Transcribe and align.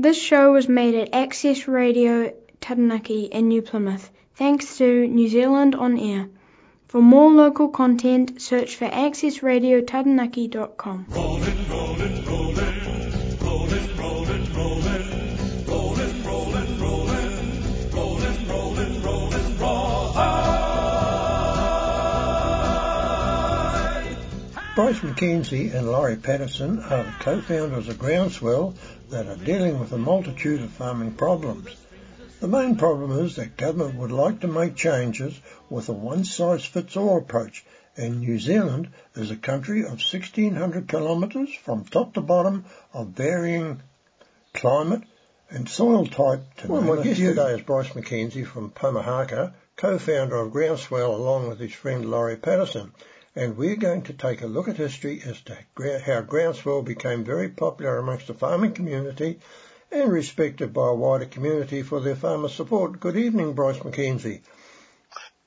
This 0.00 0.16
show 0.16 0.52
was 0.52 0.68
made 0.68 0.94
at 0.94 1.12
Access 1.12 1.66
Radio 1.66 2.32
Taranaki 2.60 3.24
in 3.24 3.48
New 3.48 3.62
Plymouth, 3.62 4.12
thanks 4.36 4.78
to 4.78 5.08
New 5.08 5.26
Zealand 5.26 5.74
On 5.74 5.98
Air. 5.98 6.28
For 6.86 7.02
more 7.02 7.32
local 7.32 7.70
content, 7.70 8.40
search 8.40 8.76
for 8.76 8.88
accessradiotaranaki.com. 8.88 11.06
Rolling, 11.08 11.68
rolling, 11.68 12.24
rolling. 12.26 12.68
Bryce 24.78 25.00
McKenzie 25.00 25.74
and 25.74 25.90
Laurie 25.90 26.14
Paterson 26.14 26.78
are 26.78 27.02
the 27.02 27.12
co-founders 27.18 27.88
of 27.88 27.98
Groundswell, 27.98 28.76
that 29.10 29.26
are 29.26 29.36
dealing 29.36 29.78
with 29.80 29.92
a 29.92 29.98
multitude 29.98 30.60
of 30.60 30.70
farming 30.70 31.12
problems. 31.12 31.76
The 32.40 32.48
main 32.48 32.76
problem 32.76 33.24
is 33.24 33.36
that 33.36 33.56
government 33.56 33.96
would 33.96 34.12
like 34.12 34.40
to 34.40 34.48
make 34.48 34.76
changes 34.76 35.40
with 35.70 35.88
a 35.88 35.92
one-size-fits-all 35.92 37.18
approach 37.18 37.64
and 37.96 38.20
New 38.20 38.38
Zealand 38.38 38.88
is 39.16 39.30
a 39.30 39.36
country 39.36 39.80
of 39.80 39.98
1600 39.98 40.88
kilometres 40.88 41.52
from 41.52 41.84
top 41.84 42.14
to 42.14 42.20
bottom 42.20 42.64
of 42.92 43.08
varying 43.08 43.82
climate 44.54 45.02
and 45.50 45.68
soil 45.68 46.06
type 46.06 46.42
to 46.58 46.68
well, 46.68 46.82
my 46.82 47.02
guest 47.02 47.18
today 47.18 47.54
is 47.54 47.62
Bryce 47.62 47.88
McKenzie 47.88 48.46
from 48.46 48.70
Pomahaka, 48.70 49.52
co-founder 49.76 50.36
of 50.36 50.52
Groundswell 50.52 51.14
along 51.14 51.48
with 51.48 51.58
his 51.58 51.72
friend 51.72 52.08
Laurie 52.08 52.36
Paterson 52.36 52.92
and 53.38 53.56
we're 53.56 53.76
going 53.76 54.02
to 54.02 54.12
take 54.12 54.42
a 54.42 54.46
look 54.48 54.66
at 54.66 54.76
history 54.76 55.22
as 55.24 55.40
to 55.42 55.56
how 56.04 56.20
groundswell 56.22 56.82
became 56.82 57.22
very 57.22 57.48
popular 57.48 57.96
amongst 57.96 58.26
the 58.26 58.34
farming 58.34 58.72
community 58.72 59.38
and 59.92 60.10
respected 60.10 60.72
by 60.72 60.88
a 60.88 60.94
wider 60.94 61.24
community 61.24 61.84
for 61.84 62.00
their 62.00 62.16
farmer 62.16 62.48
support. 62.48 62.98
Good 62.98 63.16
evening, 63.16 63.52
Bryce 63.52 63.78
McKenzie. 63.78 64.40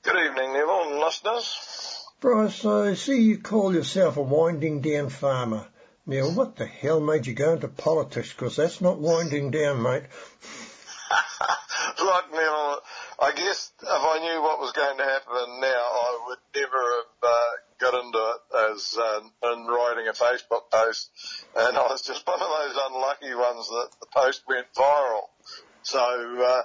Good 0.03 0.25
evening, 0.25 0.53
Neville 0.53 0.83
and 0.87 0.99
listeners. 0.99 2.05
Bryce, 2.21 2.63
I 2.63 2.93
see 2.93 3.23
you 3.23 3.39
call 3.39 3.75
yourself 3.75 4.15
a 4.15 4.21
winding 4.21 4.79
down 4.79 5.09
farmer. 5.09 5.67
Now, 6.05 6.29
what 6.29 6.55
the 6.55 6.67
hell 6.67 7.01
made 7.01 7.27
you 7.27 7.33
go 7.33 7.51
into 7.53 7.67
politics? 7.67 8.31
Because 8.31 8.55
that's 8.55 8.79
not 8.79 8.99
winding 8.99 9.51
down, 9.51 9.81
mate. 9.81 10.03
Look, 11.99 12.31
Neville, 12.31 12.79
I 13.19 13.33
guess 13.35 13.73
if 13.81 13.89
I 13.89 14.19
knew 14.19 14.41
what 14.41 14.59
was 14.59 14.71
going 14.71 14.97
to 14.97 15.03
happen 15.03 15.59
now, 15.59 15.67
I 15.67 16.23
would 16.27 16.39
never 16.55 16.77
have 16.77 17.29
uh, 17.29 17.70
got 17.81 17.93
into 17.93 18.17
it 18.17 18.71
as 18.71 18.95
uh, 18.97 19.51
in 19.51 19.65
writing 19.65 20.07
a 20.07 20.13
Facebook 20.13 20.69
post, 20.71 21.09
and 21.57 21.77
I 21.77 21.81
was 21.87 22.01
just 22.01 22.25
one 22.27 22.39
of 22.39 22.47
those 22.47 22.77
unlucky 22.89 23.33
ones 23.33 23.67
that 23.67 23.89
the 23.99 24.07
post 24.13 24.43
went 24.47 24.67
viral. 24.73 25.23
So 25.83 25.99
uh, 25.99 26.61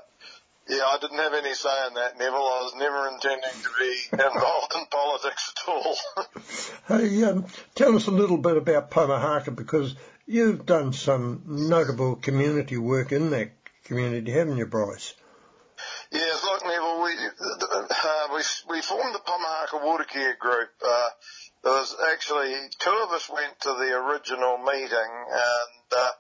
yeah, 0.68 0.82
I 0.84 0.98
didn't 1.00 1.18
have 1.18 1.32
any 1.32 1.54
say 1.54 1.86
in 1.88 1.94
that, 1.94 2.18
Neville. 2.18 2.34
I 2.34 2.62
was 2.62 2.74
never 2.76 3.08
intending 3.08 3.62
to 3.62 3.68
be 3.78 3.98
involved 4.12 4.74
in 4.74 4.86
politics 4.86 5.52
at 5.56 5.68
all. 5.68 5.96
hey, 6.98 7.22
um, 7.24 7.46
tell 7.74 7.94
us 7.94 8.06
a 8.06 8.10
little 8.10 8.38
bit 8.38 8.56
about 8.56 8.90
Pomahaka 8.90 9.54
because 9.54 9.94
you've 10.26 10.66
done 10.66 10.92
some 10.92 11.42
notable 11.46 12.16
community 12.16 12.76
work 12.76 13.12
in 13.12 13.30
that 13.30 13.52
community, 13.84 14.32
haven't 14.32 14.56
you, 14.56 14.66
Bryce? 14.66 15.14
Yes, 16.10 16.42
look, 16.42 16.64
Neville, 16.64 17.02
we, 17.02 17.12
uh, 17.12 17.86
we, 18.68 18.80
formed 18.82 19.14
the 19.14 19.20
Pomahaka 19.20 19.84
Water 19.84 20.04
Care 20.04 20.36
Group. 20.38 20.70
Uh, 20.84 21.08
there 21.62 21.72
was 21.72 21.96
actually 22.12 22.54
two 22.78 23.00
of 23.04 23.10
us 23.12 23.30
went 23.30 23.60
to 23.60 23.70
the 23.70 23.92
original 23.94 24.58
meeting 24.58 25.12
and, 25.30 25.92
uh, 25.96 26.10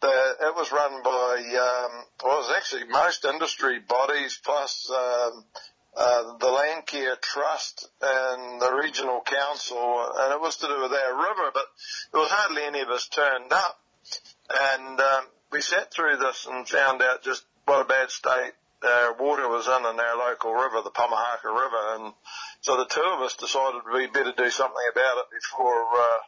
the, 0.00 0.08
it 0.48 0.56
was 0.56 0.72
run 0.72 1.02
by, 1.02 1.36
um, 1.36 2.04
well, 2.24 2.38
it 2.38 2.48
was 2.48 2.54
actually 2.56 2.84
most 2.88 3.24
industry 3.24 3.78
bodies 3.78 4.38
plus, 4.44 4.90
um, 4.90 5.44
uh, 5.96 6.38
the 6.38 6.48
Land 6.48 6.86
Care 6.86 7.16
Trust 7.16 7.88
and 8.00 8.60
the 8.60 8.72
Regional 8.72 9.20
Council, 9.20 10.12
and 10.16 10.32
it 10.32 10.40
was 10.40 10.56
to 10.56 10.66
do 10.66 10.82
with 10.82 10.92
our 10.92 11.14
river, 11.14 11.50
but 11.52 11.66
there 12.12 12.20
was 12.20 12.30
hardly 12.30 12.62
any 12.62 12.80
of 12.80 12.88
us 12.88 13.06
turned 13.08 13.52
up. 13.52 13.78
And 14.50 15.00
um, 15.00 15.24
we 15.52 15.60
sat 15.60 15.92
through 15.92 16.16
this 16.16 16.46
and 16.50 16.68
found 16.68 17.02
out 17.02 17.22
just 17.22 17.44
what 17.66 17.82
a 17.82 17.84
bad 17.84 18.10
state 18.10 18.52
uh, 18.84 19.12
water 19.18 19.48
was 19.48 19.66
in 19.66 19.86
in 19.86 20.00
our 20.00 20.16
local 20.16 20.52
river, 20.52 20.82
the 20.82 20.90
Pomahaka 20.90 21.44
River, 21.44 21.94
and 21.96 22.12
so 22.60 22.76
the 22.76 22.86
two 22.86 23.00
of 23.00 23.20
us 23.20 23.34
decided 23.34 23.82
we 23.92 24.06
better 24.06 24.32
do 24.36 24.50
something 24.50 24.86
about 24.90 25.18
it 25.18 25.26
before 25.40 25.84
uh, 25.96 26.18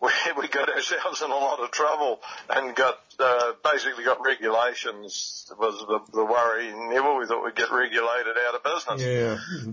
we, 0.00 0.10
we 0.42 0.48
got 0.48 0.68
ourselves 0.68 1.22
in 1.22 1.30
a 1.30 1.34
lot 1.34 1.60
of 1.60 1.70
trouble 1.70 2.20
and 2.50 2.74
got 2.74 2.98
uh, 3.18 3.52
basically 3.62 4.04
got 4.04 4.18
regulations 4.24 5.50
was 5.58 5.78
the, 5.86 6.00
the 6.12 6.24
worry. 6.24 6.72
Never 6.74 7.16
we 7.18 7.26
thought 7.26 7.44
we'd 7.44 7.54
get 7.54 7.70
regulated 7.70 8.34
out 8.46 8.54
of 8.54 8.62
business. 8.62 9.02
Yeah. 9.02 9.72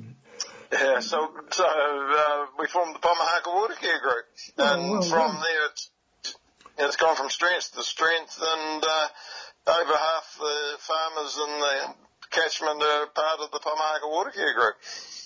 Yeah, 0.72 1.00
so 1.02 1.30
so 1.50 1.66
uh, 1.66 2.46
we 2.58 2.66
formed 2.68 2.96
the 2.96 3.00
Pomahaka 3.00 3.48
Water 3.48 3.74
Care 3.74 4.00
Group, 4.00 4.26
oh, 4.58 4.74
and 4.74 4.90
well, 4.90 5.02
from 5.02 5.36
there 5.42 5.66
it's 5.70 5.90
it's 6.78 6.96
gone 6.96 7.18
from 7.18 7.30
strength 7.30 7.74
to 7.76 7.84
strength, 7.84 8.40
and 8.42 8.82
uh, 8.82 9.08
over 9.68 9.94
half 9.94 10.38
the 10.40 10.78
farmers 10.80 11.38
in 11.38 11.60
the 11.60 11.94
catchment 12.32 12.82
are 12.82 13.08
part 13.08 13.40
of 13.42 13.52
the 13.52 13.60
Pomahaka 13.60 14.10
Water 14.10 14.32
Care 14.32 14.54
Group. 14.54 14.76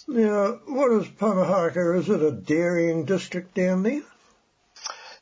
Now, 0.08 0.60
what 0.68 0.92
is 1.02 1.08
Pomahaka? 1.08 2.00
Is 2.00 2.10
it 2.10 2.22
a 2.22 2.32
dairying 2.32 3.06
district 3.06 3.56
down 3.56 3.84
there? 3.84 4.02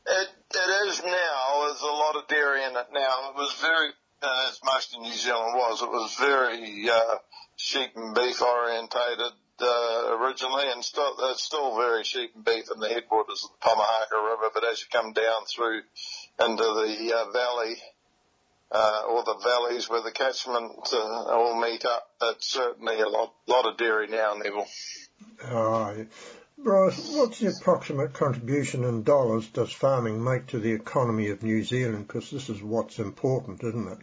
It, 0.06 0.30
it 0.54 0.88
is 0.90 1.02
now. 1.04 1.66
There's 1.68 1.82
a 1.82 1.86
lot 1.86 2.16
of 2.16 2.28
dairy 2.28 2.64
in 2.64 2.76
it 2.76 2.88
now. 2.94 3.30
It 3.30 3.36
was 3.36 3.54
very, 3.62 3.90
uh, 4.22 4.50
as 4.50 4.60
most 4.66 4.96
of 4.96 5.02
New 5.02 5.14
Zealand 5.14 5.54
was, 5.56 5.82
it 5.82 5.90
was 5.90 6.16
very 6.20 6.90
uh, 6.90 7.16
sheep 7.56 7.92
and 7.96 8.14
beef 8.14 8.42
orientated 8.42 9.34
uh, 9.62 10.18
originally, 10.20 10.66
and 10.74 10.84
still, 10.84 11.16
it's 11.32 11.44
still 11.44 11.78
very 11.78 12.04
sheep 12.04 12.32
and 12.36 12.44
beef 12.44 12.66
in 12.74 12.82
the 12.82 12.90
headwaters 12.90 13.46
of 13.46 13.52
the 13.52 13.66
Pomahaka 13.66 14.22
River. 14.22 14.50
But 14.54 14.68
as 14.70 14.82
you 14.82 14.88
come 14.92 15.14
down 15.14 15.46
through 15.46 15.82
into 16.40 16.64
the 16.64 17.14
uh, 17.16 17.32
valley, 17.32 17.76
uh, 18.72 19.04
or 19.08 19.24
the 19.24 19.36
valleys 19.44 19.90
where 19.90 20.02
the 20.02 20.12
catchment 20.12 20.72
uh, 20.94 20.98
all 20.98 21.60
meet 21.60 21.86
up. 21.86 22.08
It's 22.22 22.52
certainly 22.52 23.00
a 23.00 23.10
lot, 23.10 23.34
lot 23.48 23.66
of 23.66 23.78
dairy 23.78 24.08
now, 24.08 24.34
Neville. 24.36 24.68
Oh, 25.50 26.06
Bryce, 26.58 27.10
what's 27.14 27.40
the 27.40 27.50
approximate 27.50 28.14
contribution 28.14 28.84
in 28.84 29.04
dollars 29.04 29.48
does 29.48 29.72
farming 29.72 30.24
make 30.24 30.48
to 30.48 30.60
the 30.60 30.72
economy 30.72 31.30
of 31.30 31.44
New 31.44 31.64
Zealand? 31.64 32.08
Because 32.08 32.32
this 32.32 32.50
is 32.50 32.62
what's 32.62 33.00
important, 33.00 33.64
isn't 33.64 33.88
it? 33.88 33.98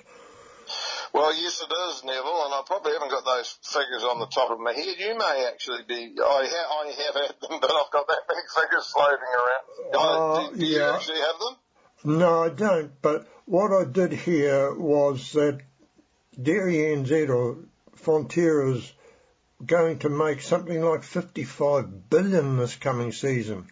Well, 1.13 1.35
yes, 1.35 1.61
it 1.61 1.73
is, 1.73 2.05
Neville, 2.05 2.45
and 2.45 2.55
I 2.55 2.63
probably 2.67 2.93
haven't 2.93 3.11
got 3.11 3.25
those 3.25 3.59
figures 3.63 4.05
on 4.05 4.21
the 4.21 4.27
top 4.27 4.51
of 4.51 4.61
my 4.61 4.73
head. 4.73 4.95
You 4.99 5.19
may 5.19 5.49
actually 5.51 5.83
be. 5.89 6.15
I, 6.23 6.47
ha- 6.47 6.71
I 6.71 6.87
have 6.87 7.15
had 7.15 7.35
them, 7.41 7.59
but 7.61 7.71
I've 7.71 7.91
got 7.91 8.07
that 8.07 8.23
many 8.29 8.43
figures 8.55 8.87
floating 8.93 9.33
around. 9.35 9.65
Uh, 9.95 10.51
do, 10.51 10.57
do 10.57 10.67
yeah. 10.67 10.77
you 10.77 10.95
actually 10.95 11.19
have 11.19 11.39
them? 11.41 11.57
No, 12.05 12.45
I 12.45 12.49
don't. 12.49 12.91
But 13.03 13.27
what 13.45 13.73
I 13.73 13.85
did 13.85 14.13
hear 14.13 14.75
was 14.75 15.33
that 15.33 15.61
Dairy 16.41 16.77
NZ 16.77 17.29
or 17.29 17.59
Fonterra's 17.97 18.93
going 19.65 19.99
to 20.01 20.09
make 20.09 20.41
something 20.41 20.83
like 20.83 21.03
55 21.03 22.09
billion 22.09 22.57
this 22.57 22.77
coming 22.77 23.13
season. 23.13 23.67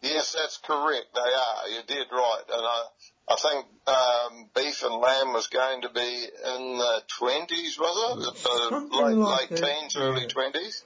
Yes, 0.00 0.34
that's 0.38 0.58
correct. 0.58 1.06
They 1.14 1.20
are. 1.20 1.68
You 1.68 1.80
did 1.86 2.06
right. 2.12 2.42
And 2.52 2.62
I, 2.62 2.84
I 3.28 3.36
think 3.36 3.66
um, 3.86 4.50
beef 4.54 4.82
and 4.82 4.94
lamb 4.94 5.32
was 5.32 5.48
going 5.48 5.82
to 5.82 5.88
be 5.88 6.00
in 6.00 6.78
the 6.78 7.02
20s, 7.20 7.78
was 7.78 8.26
it? 8.26 8.42
The 8.42 8.98
late, 9.02 9.14
like 9.14 9.50
late 9.50 9.60
teens, 9.60 9.96
early 9.96 10.26
20s. 10.26 10.82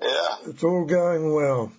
Yeah. 0.00 0.36
It's 0.46 0.62
all 0.62 0.84
going 0.84 1.34
well. 1.34 1.72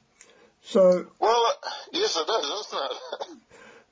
So. 0.63 1.07
Well, 1.19 1.53
yes, 1.93 2.17
it 2.17 2.29
is, 2.29 2.45
isn't 2.45 2.79
it? 2.91 3.37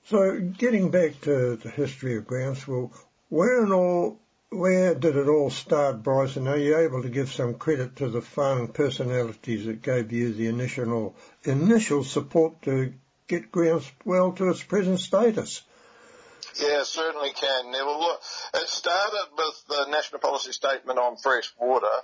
So 0.09 0.39
getting 0.39 0.89
back 0.89 1.19
to 1.21 1.57
the 1.57 1.69
history 1.69 2.15
of 2.15 2.25
Groundswell, 2.25 2.93
where 3.27 3.61
and 3.61 3.73
all, 3.73 4.17
where 4.49 4.95
did 4.95 5.17
it 5.17 5.27
all 5.27 5.49
start, 5.49 6.01
Bryson? 6.01 6.47
Are 6.47 6.55
you 6.55 6.77
able 6.77 7.01
to 7.01 7.09
give 7.09 7.29
some 7.29 7.55
credit 7.55 7.97
to 7.97 8.07
the 8.07 8.21
farming 8.21 8.69
personalities 8.69 9.65
that 9.65 9.81
gave 9.81 10.13
you 10.13 10.31
the 10.31 10.47
initial 10.47 11.13
initial 11.43 12.05
support 12.05 12.61
to 12.61 12.93
get 13.27 13.51
Groundswell 13.51 14.31
to 14.37 14.49
its 14.49 14.63
present 14.63 15.01
status? 15.01 15.61
Yeah, 16.57 16.83
certainly 16.83 17.31
can. 17.31 17.73
Look, 17.73 18.21
it 18.53 18.69
started 18.69 19.27
with 19.37 19.63
the 19.67 19.91
National 19.91 20.21
Policy 20.21 20.53
Statement 20.53 20.97
on 20.97 21.17
Fresh 21.17 21.53
Water, 21.59 21.97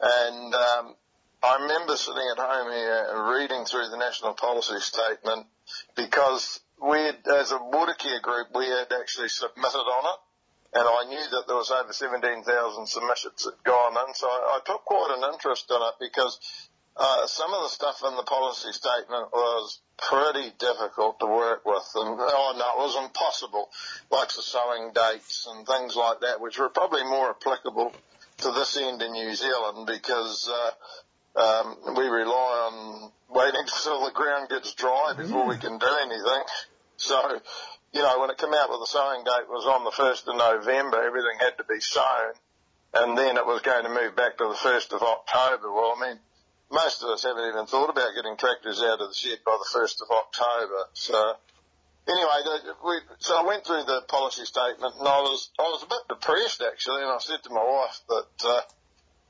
and 0.00 0.54
um, 0.54 0.94
I 1.42 1.58
remember 1.60 1.96
sitting 1.96 2.32
at 2.34 2.42
home 2.42 2.72
here 2.72 3.36
reading 3.36 3.66
through 3.66 3.90
the 3.90 3.98
National 3.98 4.32
Policy 4.32 4.78
Statement 4.78 5.46
because 5.96 6.60
we 6.82 6.98
had, 6.98 7.16
as 7.40 7.52
a 7.52 7.58
water 7.58 7.94
care 7.94 8.20
group, 8.20 8.48
we 8.54 8.66
had 8.66 8.92
actually 8.92 9.28
submitted 9.28 9.86
on 9.86 10.04
it. 10.04 10.20
And 10.74 10.88
I 10.88 11.04
knew 11.08 11.30
that 11.36 11.44
there 11.46 11.56
was 11.56 11.70
over 11.70 11.92
17,000 11.92 12.86
submissions 12.86 13.44
that 13.44 13.54
had 13.54 13.64
gone 13.64 13.92
in, 14.08 14.14
so 14.14 14.26
I, 14.26 14.56
I 14.56 14.60
took 14.64 14.84
quite 14.84 15.14
an 15.18 15.32
interest 15.32 15.70
in 15.70 15.76
it 15.76 15.94
because 16.00 16.40
uh, 16.96 17.26
some 17.26 17.52
of 17.52 17.62
the 17.62 17.68
stuff 17.68 18.02
in 18.06 18.16
the 18.16 18.22
policy 18.22 18.72
statement 18.72 19.28
was 19.32 19.80
pretty 19.98 20.50
difficult 20.58 21.20
to 21.20 21.26
work 21.26 21.64
with, 21.64 21.84
and 21.94 22.16
oh 22.18 22.54
no, 22.56 22.82
it 22.82 22.86
was 22.86 23.04
impossible, 23.04 23.68
like 24.10 24.28
the 24.28 24.42
sowing 24.42 24.92
dates 24.92 25.46
and 25.50 25.66
things 25.66 25.94
like 25.94 26.20
that, 26.20 26.40
which 26.40 26.58
were 26.58 26.68
probably 26.68 27.04
more 27.04 27.30
applicable 27.30 27.92
to 28.38 28.52
this 28.52 28.76
end 28.76 29.00
in 29.02 29.12
New 29.12 29.34
Zealand 29.34 29.86
because 29.86 30.50
uh, 31.36 31.38
um, 31.38 31.76
we 31.96 32.04
rely 32.04 32.70
on 32.72 33.12
waiting 33.28 33.60
until 33.60 34.04
the 34.04 34.12
ground 34.12 34.48
gets 34.48 34.72
dry 34.74 35.12
before 35.16 35.46
we 35.46 35.58
can 35.58 35.78
do 35.78 35.88
anything. 36.02 36.42
So, 37.02 37.40
you 37.92 38.00
know, 38.00 38.20
when 38.20 38.30
it 38.30 38.38
came 38.38 38.54
out 38.54 38.70
with 38.70 38.78
the 38.78 38.86
sowing 38.86 39.24
date 39.24 39.50
was 39.50 39.66
on 39.66 39.82
the 39.82 39.90
1st 39.90 40.28
of 40.28 40.36
November, 40.38 41.02
everything 41.02 41.34
had 41.40 41.58
to 41.58 41.64
be 41.64 41.80
sown, 41.80 42.32
and 42.94 43.18
then 43.18 43.36
it 43.36 43.44
was 43.44 43.60
going 43.62 43.82
to 43.82 43.90
move 43.90 44.14
back 44.14 44.38
to 44.38 44.44
the 44.46 44.54
1st 44.54 44.92
of 44.94 45.02
October. 45.02 45.72
Well, 45.72 45.98
I 45.98 46.08
mean, 46.08 46.18
most 46.70 47.02
of 47.02 47.10
us 47.10 47.24
haven't 47.24 47.48
even 47.48 47.66
thought 47.66 47.90
about 47.90 48.14
getting 48.14 48.36
tractors 48.36 48.80
out 48.82 49.00
of 49.00 49.08
the 49.10 49.14
shed 49.14 49.42
by 49.44 49.58
the 49.58 49.78
1st 49.78 49.98
of 50.02 50.14
October. 50.14 50.80
So, 50.94 51.34
anyway, 52.06 52.70
we, 52.86 52.98
so 53.18 53.34
I 53.36 53.46
went 53.46 53.66
through 53.66 53.82
the 53.82 54.02
policy 54.06 54.44
statement 54.44 54.94
and 54.98 55.08
I 55.08 55.20
was, 55.26 55.50
I 55.58 55.62
was 55.62 55.82
a 55.82 55.90
bit 55.90 56.06
depressed 56.08 56.62
actually 56.62 57.02
and 57.02 57.10
I 57.10 57.18
said 57.18 57.42
to 57.42 57.50
my 57.50 57.64
wife 57.64 58.00
that, 58.08 58.48
uh, 58.48 58.60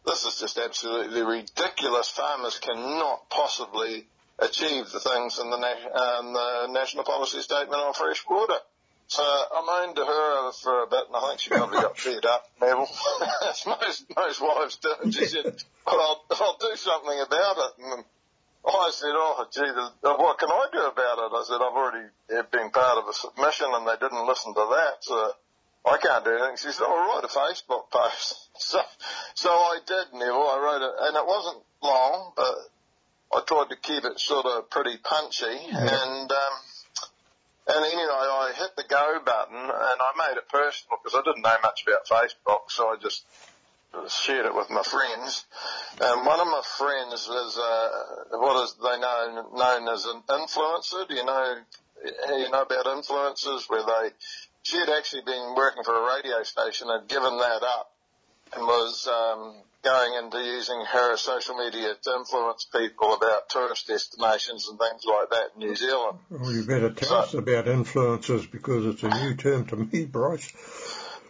this 0.05 0.25
is 0.27 0.39
just 0.41 0.59
absolutely 0.59 1.23
ridiculous. 1.23 2.09
Farmers 2.09 2.59
cannot 2.59 3.31
possibly 3.31 4.07
achieve 4.43 4.91
the 4.91 5.01
things 5.01 5.39
in 5.39 5.51
the, 5.51 5.57
na- 5.57 5.93
um, 5.95 6.33
the 6.33 6.67
National 6.73 7.05
Policy 7.05 7.41
Statement 7.41 7.81
on 7.81 7.95
fresh 7.95 8.23
water. 8.29 8.59
So 9.13 9.23
I 9.23 9.61
moaned 9.61 9.97
to 9.97 10.05
her 10.07 10.53
for 10.53 10.85
a 10.85 10.87
bit, 10.87 11.05
and 11.07 11.17
I 11.17 11.21
think 11.29 11.41
she 11.41 11.51
probably 11.51 11.83
got 11.83 11.99
fed 11.99 12.25
up, 12.25 12.49
Neville, 12.61 12.89
as 13.49 13.67
most 13.67 14.07
most 14.17 14.41
wives 14.41 14.77
do. 14.77 14.95
And 15.05 15.15
she 15.15 15.27
said, 15.27 15.53
"Well, 15.87 16.01
I'll, 16.01 16.25
I'll 16.41 16.57
do 16.57 16.75
something 16.77 17.21
about 17.21 17.57
it." 17.59 17.73
And 17.85 18.05
I 18.65 18.89
said, 18.91 19.13
"Oh, 19.13 19.45
gee, 19.53 19.69
what 20.01 20.39
can 20.39 20.49
I 20.49 20.67
do 20.73 20.87
about 20.87 21.19
it?" 21.19 21.29
I 21.29 21.45
said, 21.45 21.61
"I've 21.61 21.77
already 21.77 22.09
been 22.53 22.71
part 22.71 22.99
of 22.99 23.09
a 23.09 23.13
submission, 23.13 23.69
and 23.75 23.87
they 23.87 23.97
didn't 24.01 24.27
listen 24.27 24.55
to 24.55 24.67
that, 24.81 25.05
so 25.05 25.33
I 25.85 25.99
can't 25.99 26.25
do 26.25 26.31
anything." 26.33 26.57
She 26.57 26.73
said, 26.73 26.85
"I'll 26.89 27.13
write 27.13 27.25
a 27.25 27.29
Facebook 27.29 27.91
post." 27.91 28.49
So, 28.63 28.81
so 29.35 29.51
I 29.51 29.79
did, 29.85 30.13
Neville. 30.15 30.47
I 30.47 30.59
wrote 30.63 30.83
it, 30.87 30.95
and 31.01 31.17
it 31.17 31.27
wasn't 31.27 31.65
long, 31.83 32.33
but 32.37 32.55
keep 33.83 34.05
it 34.05 34.19
sort 34.19 34.47
of 34.47 34.71
pretty 34.71 34.97
punchy, 34.99 35.59
and. 35.73 36.31
um 36.31 36.55
and 37.65 37.85
anyway, 37.85 38.11
I 38.11 38.53
hit 38.57 38.75
the 38.77 38.83
go 38.83 39.21
button 39.25 39.57
and 39.57 39.71
I 39.71 40.11
made 40.19 40.37
it 40.37 40.49
personal 40.49 40.99
because 40.99 41.17
I 41.17 41.23
didn't 41.25 41.43
know 41.43 41.57
much 41.63 41.85
about 41.87 42.07
Facebook, 42.07 42.69
so 42.69 42.89
I 42.89 42.97
just 43.01 43.25
shared 44.09 44.47
it 44.47 44.55
with 44.55 44.71
my 44.71 44.83
friends. 44.83 45.45
And 46.01 46.27
one 46.27 46.41
of 46.41 46.47
my 46.47 46.63
friends 46.77 47.29
was 47.29 47.59
uh, 47.59 48.39
what 48.39 48.65
is 48.65 48.75
they 48.83 48.99
know 48.99 49.49
known 49.55 49.89
as 49.95 50.05
an 50.07 50.23
influencer. 50.29 51.09
Do 51.09 51.15
you 51.15 51.25
know 51.25 51.57
you 52.05 52.51
know 52.51 52.63
about 52.63 52.87
influencers 52.87 53.69
where 53.69 53.85
they 53.85 54.11
she 54.65 54.79
had 54.79 54.89
actually 54.89 55.23
been 55.23 55.55
working 55.57 55.85
for 55.85 55.95
a 55.95 56.17
radio 56.17 56.43
station 56.43 56.89
and 56.91 57.09
given 57.09 57.39
that 57.39 57.63
up 57.63 57.93
and 58.55 58.63
was 58.63 59.07
um, 59.07 59.55
going 59.83 60.15
into 60.15 60.39
using 60.39 60.85
her 60.85 61.17
social 61.17 61.57
media 61.57 61.95
to 62.03 62.15
influence 62.15 62.67
people 62.73 63.15
about 63.15 63.49
tourist 63.49 63.89
destinations 63.89 64.69
and 64.69 64.79
things 64.79 65.03
like 65.05 65.31
that 65.31 65.51
in 65.55 65.69
New 65.69 65.77
Zealand. 65.77 66.19
Well, 66.31 66.53
you 66.53 66.65
better 66.65 66.91
tell 66.91 67.15
us 67.15 67.35
about 67.35 67.67
influencers 67.67 68.51
because 68.51 68.87
it's 68.87 69.03
a 69.03 69.09
new 69.09 69.35
term 69.35 69.67
to 69.67 69.77
me, 69.77 70.05
Bryce. 70.07 70.53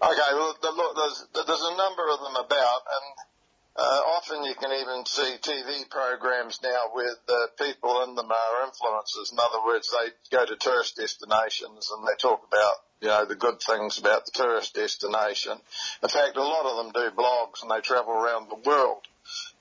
Okay, 0.03 0.31
well, 0.33 0.57
look, 0.63 0.97
there's, 0.97 1.47
there's 1.47 1.63
a 1.63 1.77
number 1.77 2.09
of 2.11 2.19
them 2.21 2.37
about, 2.37 2.81
and 2.91 3.32
often 3.81 4.45
you 4.45 4.55
can 4.55 4.71
even 4.73 5.07
see 5.07 5.37
TV 5.41 5.89
programs 5.89 6.61
now 6.63 6.93
with 6.95 7.19
uh, 7.29 7.47
people 7.59 8.03
in 8.03 8.15
them 8.15 8.31
are 8.31 8.67
influencers. 8.69 9.33
In 9.33 9.39
other 9.39 9.65
words, 9.65 9.89
they 9.91 10.37
go 10.37 10.45
to 10.45 10.57
tourist 10.57 10.97
destinations 10.97 11.91
and 11.91 12.07
they 12.07 12.17
talk 12.21 12.47
about 12.47 12.75
you 13.01 13.09
know, 13.09 13.25
the 13.25 13.35
good 13.35 13.61
things 13.61 13.99
about 13.99 14.27
the 14.27 14.33
tourist 14.33 14.75
destination. 14.75 15.59
In 16.03 16.09
fact, 16.09 16.37
a 16.37 16.43
lot 16.43 16.67
of 16.67 16.85
them 16.85 16.93
do 16.93 17.17
blogs 17.17 17.63
and 17.63 17.71
they 17.71 17.81
travel 17.81 18.13
around 18.13 18.49
the 18.49 18.69
world. 18.69 19.03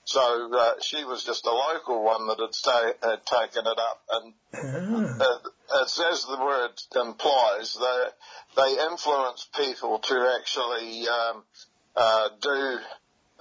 So 0.04 0.52
uh, 0.54 0.74
she 0.82 1.04
was 1.06 1.24
just 1.24 1.46
a 1.46 1.52
local 1.52 2.04
one 2.04 2.28
that 2.28 2.40
had, 2.40 3.10
had 3.10 3.26
taken 3.26 3.66
it 3.66 3.80
up, 3.80 4.02
and 4.12 4.34
uh, 5.22 5.38
it's, 5.84 6.00
as 6.00 6.26
the 6.26 6.38
word 6.44 6.72
implies, 6.96 7.78
they 7.80 8.04
they 8.58 8.84
influence 8.92 9.48
people 9.56 10.00
to 10.00 10.38
actually 10.40 11.08
um, 11.08 11.44
uh, 11.96 12.30
do 12.42 12.80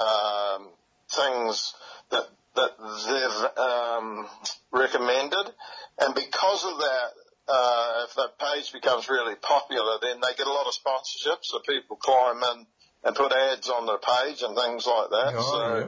um, 0.00 0.68
things 1.10 1.74
that 2.10 2.26
that 2.56 2.72
they've 2.78 3.64
um, 3.64 4.26
recommended, 4.72 5.52
and 5.98 6.14
because 6.14 6.64
of 6.64 6.78
that, 6.78 7.10
uh, 7.48 8.06
if 8.08 8.14
that 8.14 8.38
page 8.38 8.72
becomes 8.72 9.08
really 9.08 9.36
popular, 9.36 9.98
then 10.02 10.20
they 10.20 10.34
get 10.36 10.46
a 10.46 10.52
lot 10.52 10.66
of 10.66 10.74
sponsorships, 10.74 11.44
so 11.44 11.60
people 11.60 11.96
climb 11.96 12.42
in 12.42 12.66
and 13.04 13.16
put 13.16 13.32
ads 13.32 13.68
on 13.68 13.86
their 13.86 13.98
page 13.98 14.42
and 14.42 14.56
things 14.56 14.86
like 14.86 15.10
that. 15.10 15.34
Oh, 15.36 15.52
so, 15.52 15.78
yeah. 15.78 15.86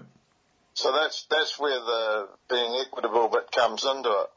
so 0.75 0.93
that's 0.93 1.27
that's 1.31 1.59
where 1.59 1.81
the 1.81 2.29
being 2.49 2.85
equitable 2.87 3.29
bit 3.29 3.51
comes 3.53 3.85
into 3.85 4.09
it. 4.09 4.31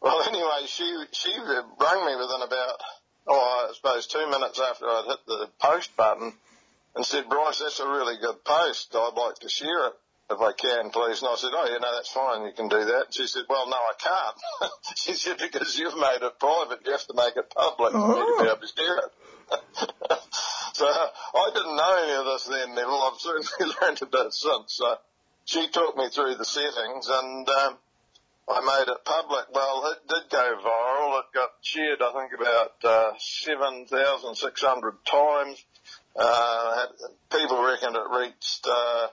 Well, 0.00 0.22
anyway, 0.28 0.66
she 0.66 1.04
she 1.12 1.32
rang 1.38 2.06
me 2.06 2.16
within 2.16 2.42
about 2.42 2.80
oh 3.28 3.68
I 3.68 3.72
suppose 3.74 4.06
two 4.06 4.26
minutes 4.30 4.60
after 4.60 4.86
I'd 4.86 5.04
hit 5.06 5.18
the 5.26 5.48
post 5.60 5.96
button 5.96 6.34
and 6.94 7.04
said, 7.04 7.28
Bryce, 7.28 7.60
that's 7.60 7.80
a 7.80 7.88
really 7.88 8.16
good 8.20 8.44
post. 8.44 8.94
I'd 8.94 9.16
like 9.16 9.36
to 9.36 9.48
share 9.48 9.88
it 9.88 9.94
if 10.30 10.40
I 10.40 10.52
can, 10.52 10.90
please. 10.90 11.20
And 11.20 11.30
I 11.30 11.36
said, 11.36 11.50
oh, 11.52 11.68
yeah, 11.68 11.78
no, 11.78 11.94
that's 11.94 12.12
fine. 12.12 12.44
You 12.44 12.52
can 12.52 12.68
do 12.68 12.84
that. 12.84 13.06
And 13.06 13.14
she 13.14 13.26
said, 13.26 13.44
well, 13.48 13.68
no, 13.68 13.76
I 13.76 13.94
can't. 13.98 14.72
she 14.96 15.14
said, 15.14 15.38
because 15.38 15.78
you've 15.78 15.96
made 15.96 16.20
it 16.20 16.38
private, 16.38 16.80
you 16.84 16.92
have 16.92 17.06
to 17.06 17.14
make 17.14 17.36
it 17.36 17.52
public 17.54 17.92
for 17.92 18.08
me 18.08 18.20
to 18.20 18.42
be 18.42 18.48
able 18.48 18.60
to 18.60 18.72
share 18.76 18.98
it. 18.98 19.12
so 20.72 20.86
I 20.86 21.50
didn't 21.52 21.76
know 21.76 21.94
any 22.02 22.12
of 22.12 22.24
this 22.24 22.44
then, 22.48 22.74
Neville. 22.74 23.10
I've 23.12 23.20
certainly 23.20 23.74
learned 23.82 24.02
a 24.02 24.06
bit 24.06 24.32
since. 24.32 24.80
So 24.80 24.96
she 25.44 25.68
took 25.68 25.96
me 25.96 26.08
through 26.08 26.36
the 26.36 26.44
settings 26.44 27.08
and 27.08 27.48
um, 27.48 27.78
I 28.48 28.60
made 28.60 28.92
it 28.92 29.04
public. 29.04 29.46
Well, 29.54 29.92
it 29.92 30.08
did 30.08 30.30
go 30.30 30.56
viral. 30.64 31.20
It 31.20 31.26
got 31.34 31.50
shared, 31.62 32.00
I 32.00 32.12
think, 32.12 32.32
about 32.40 32.72
uh, 32.84 33.12
7,600 33.18 34.94
times. 35.04 35.64
Uh, 36.14 36.86
people 37.30 37.62
reckon 37.64 37.94
it 37.96 38.18
reached 38.18 38.66
uh, 38.66 39.08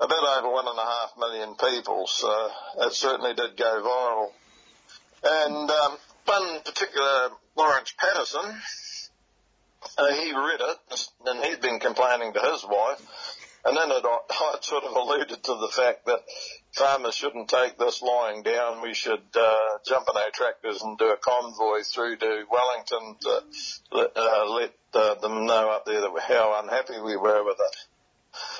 a 0.00 0.08
bit 0.08 0.18
over 0.18 0.50
one 0.50 0.66
and 0.66 0.78
a 0.78 0.84
half 0.84 1.12
million 1.18 1.54
people, 1.54 2.06
so 2.06 2.50
it 2.80 2.92
certainly 2.92 3.34
did 3.34 3.56
go 3.56 3.82
viral. 3.82 4.32
And 5.22 5.70
um, 5.70 5.96
one 6.24 6.60
particular 6.62 7.30
Lawrence 7.56 7.94
Paterson, 7.98 8.56
uh, 9.98 10.14
he 10.14 10.32
read 10.32 10.60
it, 10.60 11.08
and 11.26 11.44
he'd 11.44 11.60
been 11.60 11.78
complaining 11.78 12.32
to 12.32 12.40
his 12.40 12.64
wife, 12.64 13.29
and 13.64 13.76
then 13.76 13.90
it, 13.90 14.04
I 14.30 14.58
sort 14.60 14.84
of 14.84 14.96
alluded 14.96 15.42
to 15.42 15.54
the 15.54 15.68
fact 15.68 16.06
that 16.06 16.20
farmers 16.72 17.14
shouldn't 17.14 17.48
take 17.48 17.78
this 17.78 18.02
lying 18.02 18.42
down. 18.42 18.82
We 18.82 18.94
should 18.94 19.22
uh, 19.34 19.78
jump 19.86 20.06
in 20.10 20.20
our 20.20 20.30
tractors 20.30 20.82
and 20.82 20.98
do 20.98 21.10
a 21.10 21.16
convoy 21.16 21.82
through 21.82 22.16
to 22.16 22.44
Wellington 22.50 23.16
to 23.20 23.42
let, 23.92 24.16
uh, 24.16 24.50
let 24.50 24.72
uh, 24.94 25.14
them 25.16 25.46
know 25.46 25.70
up 25.70 25.84
there 25.86 26.00
that 26.00 26.12
how 26.26 26.60
unhappy 26.62 27.00
we 27.00 27.16
were 27.16 27.44
with 27.44 27.58
it. 27.58 27.76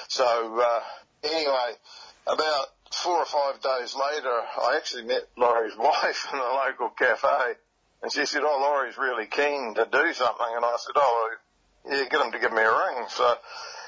So 0.09 0.61
uh, 0.61 0.80
anyway, 1.25 1.73
about 2.26 2.66
four 2.90 3.16
or 3.19 3.25
five 3.25 3.61
days 3.61 3.95
later, 3.95 4.30
I 4.30 4.75
actually 4.76 5.04
met 5.04 5.28
Laurie's 5.37 5.76
wife 5.78 6.26
in 6.33 6.38
a 6.38 6.42
local 6.42 6.90
cafe, 6.90 7.54
and 8.02 8.12
she 8.12 8.26
said, 8.26 8.42
"Oh, 8.45 8.59
Laurie's 8.61 8.99
really 8.99 9.26
keen 9.26 9.75
to 9.75 9.87
do 9.90 10.12
something," 10.12 10.52
and 10.57 10.64
I 10.64 10.76
said, 10.78 10.92
"Oh, 10.97 11.30
yeah, 11.87 12.04
get 12.11 12.21
him 12.21 12.33
to 12.33 12.38
give 12.38 12.52
me 12.52 12.62
a 12.62 12.71
ring." 12.71 13.07
So, 13.09 13.35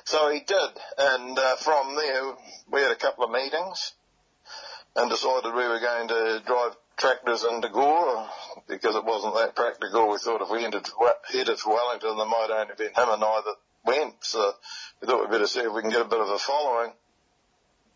so 0.05 0.31
he 0.31 0.41
did, 0.41 0.71
and 0.99 1.39
uh, 1.39 1.57
from 1.57 1.95
there 1.95 2.33
we 2.71 2.81
had 2.81 2.91
a 2.91 2.97
couple 2.97 3.25
of 3.25 3.31
meetings, 3.31 3.93
and 4.97 5.11
decided 5.11 5.55
we 5.55 5.69
were 5.69 5.81
going 5.81 6.09
to 6.09 6.43
drive 6.47 6.77
tractors 6.97 7.45
into 7.45 7.69
Gore 7.69 8.29
because 8.69 8.95
it 8.95 9.05
wasn't 9.05 9.35
that 9.35 9.57
practical. 9.57 10.11
We 10.11 10.19
thought 10.19 10.43
if 10.43 10.51
we 10.51 10.65
ended, 10.65 10.87
headed 11.33 11.59
for 11.59 11.75
Wellington, 11.75 12.17
there 12.17 12.27
might 12.27 12.49
only 12.51 12.75
be 12.77 12.85
him 12.85 13.09
and 13.09 13.25
I 13.25 13.41
that 13.45 13.57
went. 13.85 14.15
So 14.21 14.53
we 15.01 15.07
thought 15.09 15.21
we'd 15.23 15.31
better 15.31 15.47
see 15.47 15.61
if 15.61 15.73
we 15.73 15.83
can 15.83 15.91
get 15.91 16.03
a 16.03 16.09
bit 16.09 16.21
of 16.21 16.29
a 16.29 16.39
following. 16.39 16.93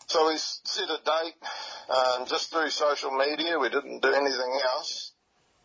So 0.07 0.29
we 0.29 0.37
set 0.39 0.89
a 0.89 0.99
date 1.05 1.35
um, 1.91 2.27
just 2.27 2.51
through 2.53 2.71
social 2.71 3.11
media. 3.11 3.59
We 3.59 3.69
didn't 3.69 4.03
do 4.03 4.13
anything 4.13 4.61
else. 4.65 5.13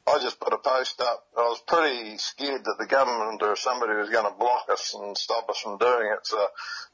I 0.08 0.18
just 0.20 0.40
put 0.40 0.54
a 0.54 0.58
post 0.58 1.00
up. 1.02 1.28
I 1.38 1.42
was 1.42 1.62
pretty 1.68 2.18
scared 2.18 2.64
that 2.64 2.76
the 2.80 2.88
government 2.88 3.42
or 3.44 3.56
somebody 3.56 3.94
was 3.94 4.10
going 4.10 4.26
to 4.26 4.38
block 4.38 4.66
us 4.72 4.96
and 4.96 5.16
stop 5.16 5.48
us 5.50 5.60
from 5.60 5.78
doing 5.78 6.12
it. 6.12 6.26
So 6.26 6.38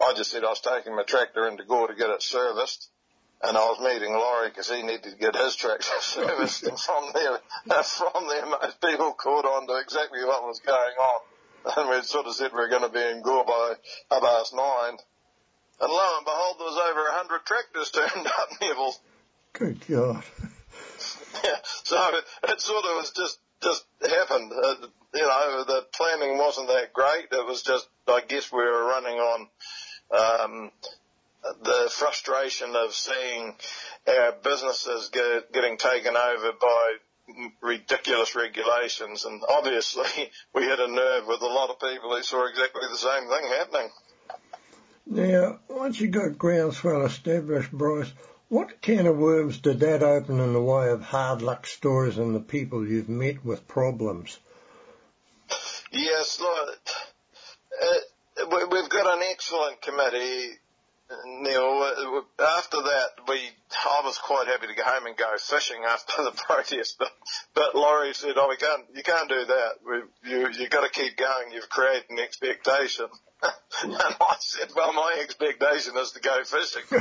I 0.02 0.14
just 0.16 0.32
said 0.32 0.44
I 0.44 0.50
was 0.50 0.60
taking 0.62 0.96
my 0.96 1.04
tractor 1.04 1.48
into 1.48 1.64
Gore 1.64 1.88
to 1.88 1.96
get 1.96 2.10
it 2.10 2.22
serviced. 2.22 2.90
And 3.42 3.56
I 3.56 3.62
was 3.70 3.80
meeting 3.80 4.14
Laurie 4.14 4.50
because 4.50 4.70
he 4.70 4.82
needed 4.82 5.04
to 5.04 5.16
get 5.16 5.36
his 5.36 5.56
tractor 5.56 5.86
serviced. 6.02 6.64
and 6.64 6.80
from 6.80 7.12
there, 7.14 7.38
from 7.84 8.28
there, 8.28 8.46
most 8.46 8.82
people 8.82 9.14
caught 9.14 9.46
on 9.46 9.68
to 9.68 9.76
exactly 9.80 10.24
what 10.26 10.44
was 10.44 10.60
going 10.60 10.76
on. 10.76 11.22
And 11.78 11.90
we 11.90 12.02
sort 12.04 12.26
of 12.26 12.34
said 12.34 12.52
we 12.52 12.60
were 12.60 12.70
going 12.70 12.84
to 12.84 12.90
be 12.90 13.02
in 13.02 13.22
Gore 13.22 13.46
by 13.46 14.20
past 14.20 14.54
nine. 14.56 14.98
And 15.80 15.92
lo 15.92 16.18
and 16.18 16.26
behold, 16.26 16.56
there 16.60 16.68
was 16.68 16.90
over 16.90 17.08
a 17.08 17.14
hundred 17.14 17.46
tractors 17.46 17.92
turned 17.92 18.28
up, 18.40 18.50
Neville. 18.60 18.96
Good 19.54 19.88
God. 19.88 20.24
so 21.84 22.12
it 22.44 22.62
sort 22.62 22.86
of 22.86 22.92
was 22.98 23.12
just 23.16 23.40
just 23.62 23.86
happened. 24.02 24.52
Uh, 24.52 24.76
you 25.14 25.22
know, 25.22 25.64
the 25.66 25.86
planning 25.94 26.38
wasn't 26.38 26.68
that 26.68 26.94
great. 26.94 27.26
It 27.32 27.46
was 27.46 27.64
just, 27.64 27.88
I 28.08 28.22
guess, 28.28 28.52
we 28.52 28.60
were 28.60 28.86
running 28.86 29.18
on 29.18 29.48
um, 30.12 30.72
the 31.64 31.90
frustration 31.92 32.76
of 32.76 32.94
seeing 32.94 33.56
our 34.08 34.34
businesses 34.44 35.10
get, 35.10 35.52
getting 35.54 35.78
taken 35.78 36.16
over 36.16 36.52
by 36.60 36.94
ridiculous 37.62 38.36
regulations, 38.36 39.26
and 39.26 39.42
obviously 39.50 40.32
we 40.54 40.64
hit 40.64 40.80
a 40.80 40.88
nerve 40.88 41.28
with 41.28 41.42
a 41.42 41.48
lot 41.48 41.70
of 41.70 41.80
people 41.80 42.16
who 42.16 42.24
saw 42.24 42.48
exactly 42.48 42.82
the 42.90 42.98
same 42.98 43.28
thing 43.28 43.50
happening. 43.58 43.90
Now, 45.10 45.60
once 45.70 46.00
you 46.00 46.10
got 46.10 46.38
groundswell 46.38 47.06
established, 47.06 47.72
Bryce, 47.72 48.12
what 48.50 48.82
can 48.82 49.08
of 49.08 49.18
worms 49.18 49.60
did 49.60 49.80
that 49.82 50.04
open 50.04 50.40
in 50.40 50.54
the 50.54 50.62
way 50.62 50.90
of 50.90 51.02
hard 51.02 51.42
luck 51.42 51.68
stories 51.68 52.18
and 52.18 52.36
the 52.36 52.40
people 52.40 52.88
you've 52.88 53.10
met 53.10 53.44
with 53.44 53.68
problems? 53.68 54.40
Yes, 55.92 56.40
look, 56.40 56.80
uh, 57.82 58.68
we've 58.72 58.90
got 58.90 59.18
an 59.18 59.24
excellent 59.32 59.82
committee 59.82 60.58
Neil, 61.26 62.22
after 62.38 62.78
that, 62.82 63.10
we, 63.30 63.40
I 63.72 64.02
was 64.04 64.18
quite 64.18 64.48
happy 64.48 64.68
to 64.68 64.74
go 64.74 64.84
home 64.84 65.06
and 65.06 65.16
go 65.16 65.38
fishing 65.38 65.84
after 65.88 66.24
the 66.24 66.32
protest, 66.32 66.98
but, 67.00 67.12
but 67.54 67.76
Laurie 67.76 68.14
said, 68.14 68.34
oh, 68.36 68.48
we 68.50 68.58
can't, 68.58 68.84
you 68.94 69.04
can't 69.04 69.30
do 69.30 69.46
that. 69.46 69.72
We, 69.86 70.30
you, 70.30 70.50
you 70.52 70.70
got 70.70 70.84
to 70.84 70.90
keep 70.90 71.16
going. 71.16 71.54
You've 71.54 71.70
created 71.70 72.10
an 72.10 72.20
expectation. 72.20 73.06
And 73.84 73.96
I 73.96 74.36
said, 74.40 74.70
well, 74.76 74.92
my 74.94 75.20
expectation 75.22 75.96
is 75.98 76.12
to 76.12 76.20
go 76.20 76.44
fishing. 76.44 76.82
he 76.92 76.98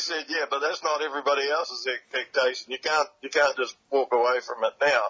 said, 0.00 0.24
yeah, 0.28 0.46
but 0.50 0.58
that's 0.60 0.82
not 0.82 1.00
everybody 1.02 1.48
else's 1.48 1.86
expectation. 1.86 2.72
You 2.72 2.78
can't, 2.78 3.08
you 3.22 3.30
can't 3.30 3.56
just 3.56 3.76
walk 3.90 4.12
away 4.12 4.40
from 4.40 4.64
it 4.64 4.72
now. 4.80 5.02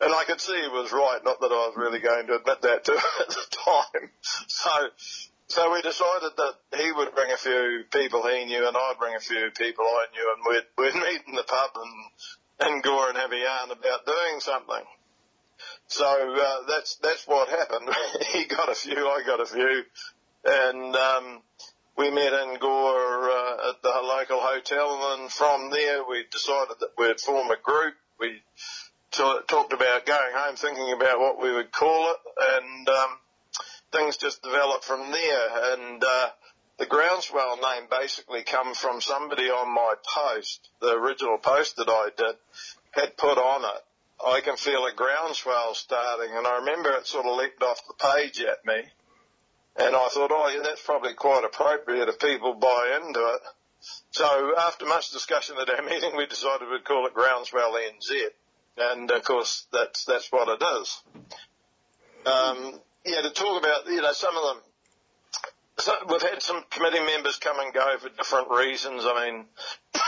And 0.00 0.14
I 0.14 0.22
could 0.24 0.40
see 0.40 0.54
he 0.54 0.68
was 0.68 0.92
right, 0.92 1.18
not 1.24 1.40
that 1.40 1.50
I 1.50 1.66
was 1.66 1.74
really 1.76 1.98
going 1.98 2.28
to 2.28 2.36
admit 2.36 2.62
that 2.62 2.84
to 2.84 2.92
him 2.92 2.98
at 3.20 3.28
the 3.28 3.46
time. 3.50 4.10
So, 4.46 4.90
so 5.48 5.72
we 5.72 5.82
decided 5.82 6.36
that 6.36 6.54
he 6.76 6.92
would 6.92 7.12
bring 7.14 7.32
a 7.32 7.36
few 7.36 7.82
people 7.90 8.22
he 8.28 8.44
knew 8.44 8.68
and 8.68 8.76
I'd 8.76 8.98
bring 9.00 9.16
a 9.16 9.20
few 9.20 9.50
people 9.56 9.84
I 9.84 10.06
knew 10.14 10.32
and 10.36 10.44
we'd, 10.46 10.66
we'd 10.78 10.94
meet 10.94 11.26
in 11.26 11.34
the 11.34 11.42
pub 11.42 11.70
and, 11.74 12.10
and 12.70 12.80
Gore 12.82 13.08
and 13.08 13.18
have 13.18 13.32
a 13.32 13.36
yarn 13.36 13.72
about 13.72 14.06
doing 14.06 14.38
something. 14.38 14.84
So, 15.88 16.04
uh, 16.06 16.66
that's, 16.68 16.96
that's 16.96 17.26
what 17.26 17.48
happened. 17.48 17.88
he 18.32 18.44
got 18.44 18.70
a 18.70 18.74
few, 18.74 19.08
I 19.08 19.22
got 19.26 19.40
a 19.40 19.46
few, 19.46 19.82
and, 20.44 20.94
um, 20.96 21.42
we 21.96 22.10
met 22.10 22.32
in 22.32 22.58
Gore, 22.60 23.30
uh, 23.30 23.70
at 23.70 23.82
the 23.82 23.88
local 23.88 24.38
hotel 24.38 25.14
and 25.14 25.32
from 25.32 25.70
there 25.70 26.04
we 26.08 26.24
decided 26.30 26.76
that 26.78 26.90
we'd 26.96 27.20
form 27.20 27.50
a 27.50 27.56
group. 27.60 27.94
We 28.20 28.40
t- 29.10 29.40
talked 29.48 29.72
about 29.72 30.06
going 30.06 30.32
home 30.32 30.54
thinking 30.54 30.92
about 30.92 31.18
what 31.18 31.42
we 31.42 31.52
would 31.52 31.72
call 31.72 32.12
it 32.12 32.16
and, 32.40 32.88
um, 32.88 33.18
things 33.90 34.16
just 34.16 34.42
developed 34.42 34.84
from 34.84 35.10
there. 35.10 35.74
And 35.74 36.04
uh, 36.04 36.28
the 36.78 36.86
groundswell 36.86 37.56
name 37.56 37.88
basically 37.90 38.42
come 38.42 38.74
from 38.74 39.00
somebody 39.00 39.44
on 39.50 39.72
my 39.74 39.94
post, 40.14 40.68
the 40.80 40.92
original 40.92 41.38
post 41.38 41.76
that 41.76 41.88
I 41.88 42.10
did, 42.16 42.36
had 42.92 43.16
put 43.16 43.38
on 43.38 43.64
it. 43.64 43.82
I 44.24 44.40
can 44.40 44.56
feel 44.56 44.84
a 44.86 44.92
groundswell 44.92 45.74
starting, 45.74 46.36
and 46.36 46.46
I 46.46 46.58
remember 46.58 46.90
it 46.90 47.06
sort 47.06 47.26
of 47.26 47.36
leapt 47.36 47.62
off 47.62 47.80
the 47.86 47.94
page 47.94 48.40
at 48.40 48.64
me. 48.66 48.82
And 49.76 49.94
I 49.94 50.08
thought, 50.08 50.32
oh, 50.32 50.48
yeah, 50.48 50.62
that's 50.62 50.82
probably 50.84 51.14
quite 51.14 51.44
appropriate 51.44 52.08
if 52.08 52.18
people 52.18 52.54
buy 52.54 52.98
into 53.00 53.20
it. 53.20 53.40
So 54.10 54.54
after 54.58 54.86
much 54.86 55.12
discussion 55.12 55.56
at 55.60 55.70
our 55.70 55.82
meeting, 55.88 56.16
we 56.16 56.26
decided 56.26 56.68
we'd 56.68 56.84
call 56.84 57.06
it 57.06 57.14
Groundswell 57.14 57.74
NZ. 57.74 58.26
And 58.76 59.10
of 59.10 59.22
course, 59.24 59.66
that's, 59.72 60.04
that's 60.04 60.30
what 60.32 60.48
it 60.48 60.64
is. 60.80 61.02
Um, 62.26 62.80
yeah, 63.04 63.22
to 63.22 63.30
talk 63.30 63.62
about, 63.62 63.86
you 63.86 64.02
know, 64.02 64.12
some 64.12 64.36
of 64.36 64.42
them, 64.42 64.62
so 65.78 65.92
we've 66.08 66.22
had 66.22 66.42
some 66.42 66.64
committee 66.70 67.04
members 67.04 67.38
come 67.38 67.60
and 67.60 67.72
go 67.72 67.98
for 67.98 68.08
different 68.08 68.50
reasons. 68.50 69.04
I 69.06 69.30
mean, 69.30 69.44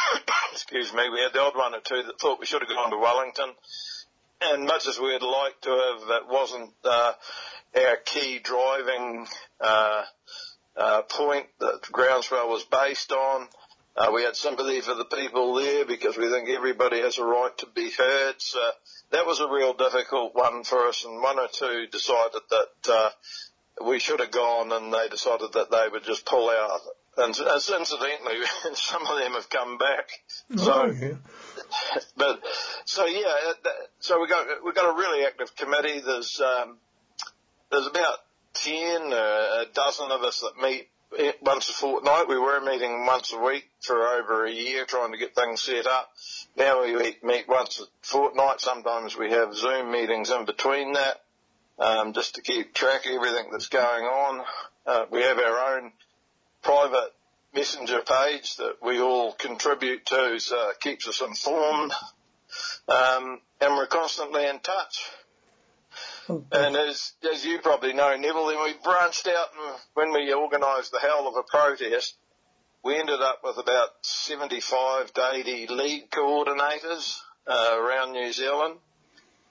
excuse 0.52 0.92
me, 0.92 1.08
we 1.10 1.20
had 1.20 1.32
the 1.32 1.40
odd 1.40 1.56
one 1.56 1.74
or 1.74 1.80
two 1.80 2.02
that 2.02 2.20
thought 2.20 2.40
we 2.40 2.46
should 2.46 2.62
have 2.62 2.68
gone 2.68 2.90
to 2.90 2.98
Wellington. 2.98 3.50
And 4.42 4.64
much 4.64 4.86
as 4.86 4.98
we'd 4.98 5.22
like 5.22 5.60
to 5.62 5.70
have, 5.70 6.08
that 6.08 6.28
wasn't 6.28 6.70
uh, 6.84 7.12
our 7.76 7.96
key 8.04 8.38
driving 8.42 9.26
uh, 9.60 10.02
uh, 10.76 11.02
point 11.02 11.46
that 11.58 11.82
Groundswell 11.92 12.48
was 12.48 12.64
based 12.64 13.12
on. 13.12 13.48
Uh, 13.96 14.10
we 14.14 14.22
had 14.22 14.36
sympathy 14.36 14.80
for 14.80 14.94
the 14.94 15.04
people 15.04 15.54
there 15.54 15.84
because 15.84 16.16
we 16.16 16.30
think 16.30 16.48
everybody 16.48 17.00
has 17.00 17.18
a 17.18 17.24
right 17.24 17.56
to 17.58 17.66
be 17.74 17.90
heard. 17.90 18.34
So 18.38 18.60
that 19.10 19.26
was 19.26 19.40
a 19.40 19.48
real 19.48 19.74
difficult 19.74 20.34
one 20.34 20.64
for 20.64 20.86
us, 20.88 21.04
and 21.04 21.20
one 21.22 21.38
or 21.38 21.48
two 21.52 21.86
decided 21.90 22.40
that 22.48 22.92
uh, 22.92 23.10
we 23.84 23.98
should 23.98 24.20
have 24.20 24.30
gone, 24.30 24.72
and 24.72 24.92
they 24.92 25.08
decided 25.08 25.52
that 25.52 25.70
they 25.70 25.88
would 25.90 26.04
just 26.04 26.24
pull 26.24 26.48
out. 26.48 26.80
And 27.18 27.30
as 27.38 27.68
incidentally, 27.68 28.36
some 28.74 29.06
of 29.06 29.18
them 29.18 29.32
have 29.32 29.50
come 29.50 29.76
back. 29.76 30.08
So, 30.56 30.72
Oh, 30.72 30.86
yeah. 30.86 31.14
But 32.16 32.40
so 32.84 33.06
yeah, 33.06 33.52
so 34.00 34.20
we 34.20 34.28
got 34.28 34.46
we 34.64 34.72
got 34.72 34.90
a 34.90 34.96
really 34.96 35.24
active 35.24 35.54
committee. 35.56 36.00
There's 36.00 36.40
um, 36.40 36.78
there's 37.70 37.86
about 37.86 38.18
ten, 38.54 39.12
uh, 39.12 39.16
a 39.16 39.66
dozen 39.72 40.10
of 40.10 40.22
us 40.22 40.40
that 40.40 40.62
meet 40.62 40.88
once 41.42 41.68
a 41.68 41.72
fortnight. 41.72 42.28
We 42.28 42.38
were 42.38 42.60
meeting 42.60 43.04
once 43.06 43.32
a 43.32 43.38
week 43.38 43.68
for 43.80 43.96
over 43.96 44.44
a 44.44 44.52
year, 44.52 44.84
trying 44.84 45.12
to 45.12 45.18
get 45.18 45.34
things 45.34 45.62
set 45.62 45.86
up. 45.86 46.10
Now 46.56 46.82
we 46.82 46.96
meet, 46.96 47.24
meet 47.24 47.48
once 47.48 47.80
a 47.80 47.84
fortnight. 48.06 48.60
Sometimes 48.60 49.16
we 49.16 49.30
have 49.30 49.54
Zoom 49.54 49.90
meetings 49.90 50.30
in 50.30 50.44
between 50.44 50.92
that, 50.92 51.22
um, 51.78 52.12
just 52.12 52.36
to 52.36 52.42
keep 52.42 52.74
track 52.74 53.06
of 53.06 53.12
everything 53.12 53.48
that's 53.50 53.68
going 53.68 54.04
on. 54.04 54.44
Uh, 54.86 55.04
we 55.10 55.22
have 55.22 55.38
our 55.38 55.76
own 55.76 55.92
private 56.62 57.12
messenger 57.54 58.00
page 58.00 58.56
that 58.56 58.76
we 58.82 59.00
all 59.00 59.32
contribute 59.32 60.06
to, 60.06 60.38
so 60.38 60.70
it 60.70 60.80
keeps 60.80 61.08
us 61.08 61.20
informed. 61.20 61.92
Um, 62.88 63.40
and 63.60 63.76
we're 63.76 63.86
constantly 63.86 64.46
in 64.46 64.60
touch. 64.60 65.10
And 66.52 66.76
as, 66.76 67.12
as 67.32 67.44
you 67.44 67.58
probably 67.58 67.92
know, 67.92 68.16
Neville, 68.16 68.46
then 68.46 68.62
we 68.62 68.74
branched 68.84 69.26
out 69.26 69.48
and 69.58 69.76
when 69.94 70.12
we 70.12 70.32
organised 70.32 70.92
the 70.92 71.00
Howl 71.00 71.26
of 71.26 71.34
a 71.36 71.42
Protest, 71.42 72.16
we 72.84 72.96
ended 72.96 73.20
up 73.20 73.40
with 73.42 73.58
about 73.58 73.88
75 74.02 75.12
to 75.14 75.30
80 75.34 75.66
league 75.68 76.10
coordinators 76.10 77.18
uh, 77.46 77.76
around 77.78 78.12
New 78.12 78.32
Zealand. 78.32 78.76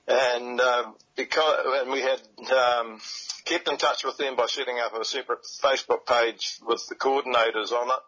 And 0.09 0.59
uh, 0.59 0.91
because 1.15 1.81
and 1.81 1.91
we 1.91 2.01
had 2.01 2.19
um, 2.51 2.99
kept 3.45 3.67
in 3.67 3.77
touch 3.77 4.03
with 4.03 4.17
them 4.17 4.35
by 4.35 4.47
setting 4.47 4.79
up 4.79 4.99
a 4.99 5.05
separate 5.05 5.43
Facebook 5.63 6.07
page 6.07 6.57
with 6.65 6.83
the 6.89 6.95
coordinators 6.95 7.71
on 7.71 7.89
it. 7.89 8.03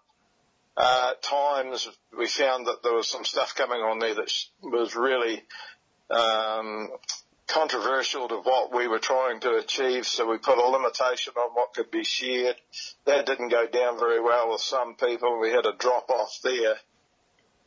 Uh, 0.75 1.13
times 1.21 1.87
we 2.17 2.27
found 2.27 2.65
that 2.65 2.81
there 2.81 2.93
was 2.93 3.07
some 3.07 3.23
stuff 3.23 3.53
coming 3.53 3.81
on 3.81 3.99
there 3.99 4.15
that 4.15 4.33
was 4.63 4.95
really 4.95 5.43
um, 6.09 6.89
controversial 7.45 8.27
to 8.29 8.37
what 8.37 8.73
we 8.73 8.87
were 8.87 8.99
trying 8.99 9.39
to 9.41 9.57
achieve, 9.57 10.07
so 10.07 10.27
we 10.27 10.39
put 10.39 10.57
a 10.57 10.67
limitation 10.67 11.33
on 11.37 11.51
what 11.53 11.73
could 11.73 11.91
be 11.91 12.03
shared. 12.03 12.55
That 13.05 13.27
didn't 13.27 13.49
go 13.49 13.67
down 13.67 13.99
very 13.99 14.21
well 14.21 14.51
with 14.51 14.61
some 14.61 14.95
people. 14.95 15.39
We 15.39 15.51
had 15.51 15.65
a 15.67 15.75
drop 15.77 16.09
off 16.09 16.39
there. 16.43 16.75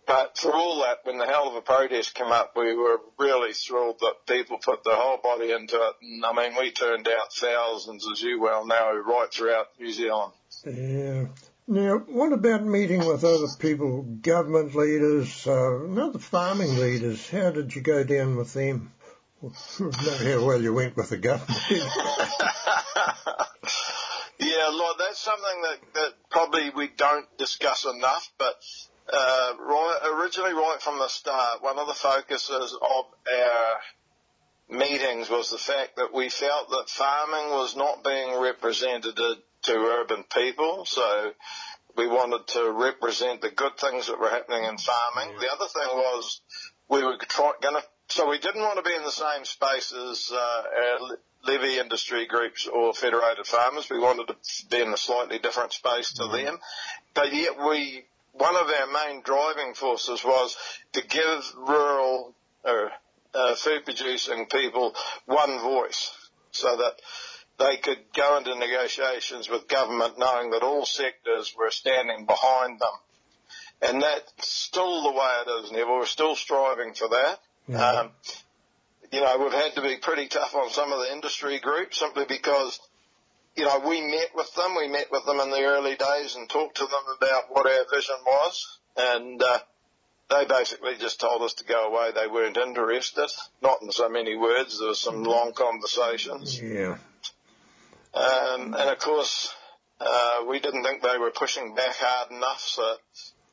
But 0.07 0.37
for 0.39 0.53
all 0.53 0.83
that, 0.83 0.99
when 1.05 1.19
the 1.19 1.27
Howl 1.27 1.49
of 1.49 1.55
a 1.55 1.63
Protest 1.63 2.15
came 2.15 2.33
up, 2.33 2.53
we 2.57 2.75
were 2.75 3.01
really 3.19 3.53
thrilled 3.53 4.01
that 4.01 4.27
people 4.27 4.59
put 4.59 4.85
their 4.85 4.97
whole 4.97 5.19
body 5.19 5.51
into 5.51 5.77
it. 5.77 5.95
And 6.03 6.25
I 6.25 6.33
mean, 6.33 6.57
we 6.59 6.73
turned 6.73 7.09
out 7.09 7.33
thousands, 7.33 8.07
as 8.11 8.21
you 8.21 8.41
well 8.41 8.67
know, 8.67 9.03
right 9.07 9.33
throughout 9.33 9.69
New 9.79 9.93
Zealand. 9.93 10.33
Yeah. 10.67 11.27
Now, 11.67 11.99
what 11.99 12.33
about 12.33 12.63
meeting 12.65 13.07
with 13.07 13.25
other 13.25 13.47
people, 13.59 14.03
government 14.03 14.75
leaders, 14.75 15.47
uh, 15.47 15.85
and 15.85 15.99
other 15.99 16.19
farming 16.19 16.77
leaders? 16.77 17.31
How 17.31 17.51
did 17.51 17.75
you 17.75 17.81
go 17.81 18.05
down 18.05 18.37
with 18.37 18.53
them? 18.53 18.93
Know 19.79 19.91
how 19.91 20.47
well 20.47 20.63
you 20.63 20.73
went 20.73 20.97
with 20.97 21.11
the 21.11 21.19
government. 21.19 21.61
Yeah, 24.39 24.69
Lord, 24.73 24.97
that's 24.99 25.19
something 25.19 25.63
that, 25.63 25.79
that 25.95 26.13
probably 26.31 26.71
we 26.71 26.89
don't 26.89 27.27
discuss 27.39 27.87
enough, 27.87 28.31
but 28.39 28.55
right, 29.13 29.99
originally 30.15 30.53
right 30.53 30.79
from 30.81 30.99
the 30.99 31.09
start, 31.09 31.63
one 31.63 31.79
of 31.79 31.87
the 31.87 31.95
focuses 31.95 32.73
of 32.73 33.05
our 33.33 33.81
meetings 34.69 35.29
was 35.29 35.51
the 35.51 35.59
fact 35.59 35.97
that 35.97 36.15
we 36.15 36.29
felt 36.29 36.71
that 36.71 36.89
farming 36.89 37.51
was 37.51 37.77
not 37.77 38.03
being 38.03 38.41
represented 38.41 39.17
to 39.17 39.73
urban 39.73 40.25
people, 40.35 40.85
so 40.87 41.33
we 41.97 42.07
wanted 42.07 42.47
to 42.49 42.73
represent 42.73 43.41
the 43.41 43.51
good 43.51 43.77
things 43.79 44.07
that 44.07 44.19
were 44.19 44.31
happening 44.31 44.65
in 44.65 44.79
farming. 44.79 45.39
The 45.39 45.53
other 45.53 45.67
thing 45.69 45.97
was 45.97 46.41
we 46.89 47.05
were 47.05 47.17
try, 47.29 47.53
gonna, 47.61 47.83
so 48.09 48.29
we 48.29 48.39
didn't 48.39 48.63
want 48.63 48.77
to 48.77 48.89
be 48.89 48.95
in 48.95 49.05
the 49.05 49.11
same 49.11 49.45
space 49.45 49.93
as 49.93 50.31
uh, 50.33 50.37
our 50.37 51.19
levy 51.47 51.79
industry 51.79 52.27
groups 52.27 52.67
or 52.67 52.93
federated 52.95 53.47
farmers. 53.47 53.89
We 53.91 53.99
wanted 53.99 54.29
to 54.29 54.67
be 54.71 54.81
in 54.81 54.93
a 54.93 54.97
slightly 54.97 55.39
different 55.39 55.73
space 55.73 56.13
to 56.15 56.29
them, 56.29 56.59
but 57.15 57.33
yet 57.33 57.59
we 57.59 58.05
one 58.35 58.57
of 58.57 58.67
our 58.67 58.87
main 58.87 59.23
driving 59.23 59.75
forces 59.75 60.23
was 60.25 60.57
to 60.93 61.03
give 61.07 61.55
rural 61.57 62.35
uh, 62.65 62.89
uh, 63.35 63.55
food 63.55 63.85
producing 63.85 64.47
people 64.47 64.95
one 65.27 65.59
voice 65.61 66.11
so 66.51 66.77
that 66.77 66.95
they 67.59 67.77
could 67.77 67.99
go 68.17 68.37
into 68.39 68.55
negotiations 68.57 69.49
with 69.49 69.69
government 69.69 70.19
knowing 70.19 70.51
that 70.51 70.63
all 70.63 70.85
sectors 70.85 71.55
were 71.57 71.71
standing 71.71 72.27
behind 72.27 72.81
them. 72.81 72.89
And 73.83 74.03
that's 74.03 74.33
still 74.39 75.03
the 75.03 75.13
way 75.13 75.43
it 75.47 75.65
is, 75.65 75.73
Neville. 75.73 75.99
We're 75.99 76.07
still 76.07 76.37
striving 76.37 76.95
for 76.95 77.09
that. 77.09 77.39
Yeah. 77.69 77.91
Um, 77.91 78.11
you 79.13 79.21
know, 79.21 79.39
we've 79.39 79.53
had 79.53 79.75
to 79.75 79.83
be 79.83 79.97
pretty 79.99 80.27
tough 80.27 80.55
on 80.55 80.71
some 80.71 80.93
of 80.93 80.99
the 80.99 81.13
industry 81.13 81.61
groups 81.61 81.99
simply 81.99 82.25
because, 82.29 82.81
you 83.57 83.65
know, 83.65 83.81
we 83.89 84.01
met 84.01 84.31
with 84.35 84.53
them. 84.55 84.75
We 84.77 84.89
met 84.89 85.11
with 85.11 85.25
them 85.27 85.41
in 85.41 85.51
the 85.51 85.63
early 85.63 85.97
days 85.97 86.37
and 86.37 86.49
talked 86.49 86.77
to 86.79 86.87
them 86.87 87.17
about 87.17 87.45
what 87.49 87.67
our 87.67 87.85
vision 87.95 88.17
was. 88.27 88.79
And, 88.97 89.43
uh, 89.43 89.59
they 90.31 90.47
basically 90.47 90.97
just 90.97 91.21
told 91.21 91.43
us 91.43 91.55
to 91.55 91.65
go 91.65 91.89
away. 91.89 92.11
They 92.13 92.27
weren't 92.27 92.57
interested. 92.57 93.29
Not 93.63 93.83
in 93.83 93.93
so 93.93 94.09
many 94.09 94.37
words. 94.37 94.79
There 94.79 94.89
were 94.89 94.95
some 94.95 95.23
long 95.23 95.53
conversations. 95.53 96.61
Yeah. 96.61 96.97
Um, 98.15 98.75
and 98.75 98.91
of 98.91 98.99
course, 98.99 99.53
uh, 100.01 100.45
we 100.49 100.61
didn't 100.61 100.83
think 100.83 101.03
they 101.03 101.19
were 101.19 101.31
pushing 101.31 101.75
back 101.75 101.97
hard 101.97 102.31
enough. 102.31 102.61
So, 102.61 102.97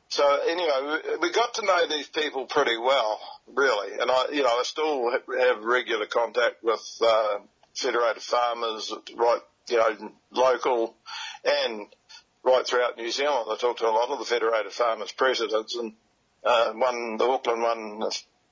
so 0.08 0.40
anyway, 0.48 1.00
we, 1.04 1.28
we 1.28 1.32
got 1.32 1.54
to 1.54 1.66
know 1.66 1.86
these 1.88 2.08
people 2.08 2.46
pretty 2.46 2.78
well, 2.78 3.20
really. 3.46 3.98
And 4.00 4.10
I, 4.10 4.26
you 4.32 4.42
know, 4.42 4.48
I 4.48 4.62
still 4.64 5.10
have 5.10 5.62
regular 5.62 6.06
contact 6.06 6.62
with 6.62 6.82
uh, 7.04 7.38
federated 7.74 8.22
farmers, 8.22 8.92
right? 9.14 9.40
You 9.68 9.76
know, 9.76 10.12
local 10.32 10.94
and 11.44 11.86
right 12.44 12.66
throughout 12.66 12.96
New 12.96 13.10
Zealand. 13.10 13.46
I 13.50 13.56
talked 13.56 13.80
to 13.80 13.88
a 13.88 13.90
lot 13.90 14.10
of 14.10 14.18
the 14.18 14.24
federated 14.24 14.72
farmers 14.72 15.12
presidents, 15.12 15.76
and 15.76 15.92
uh, 16.44 16.72
one, 16.72 17.16
the 17.16 17.24
Auckland 17.24 17.62
one, 17.62 18.02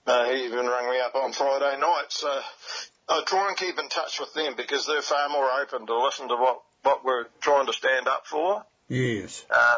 uh, 0.06 0.24
he 0.26 0.44
even 0.44 0.66
rang 0.66 0.90
me 0.90 1.00
up 1.00 1.14
on 1.14 1.32
Friday 1.32 1.78
night. 1.80 2.06
So 2.10 2.28
I 3.08 3.22
try 3.26 3.48
and 3.48 3.56
keep 3.56 3.78
in 3.78 3.88
touch 3.88 4.20
with 4.20 4.32
them 4.34 4.54
because 4.56 4.86
they're 4.86 5.02
far 5.02 5.28
more 5.28 5.50
open 5.50 5.86
to 5.86 6.02
listen 6.02 6.28
to 6.28 6.36
what, 6.36 6.62
what 6.82 7.04
we're 7.04 7.26
trying 7.40 7.66
to 7.66 7.72
stand 7.72 8.06
up 8.06 8.26
for. 8.26 8.64
Yes. 8.88 9.44
Uh, 9.50 9.76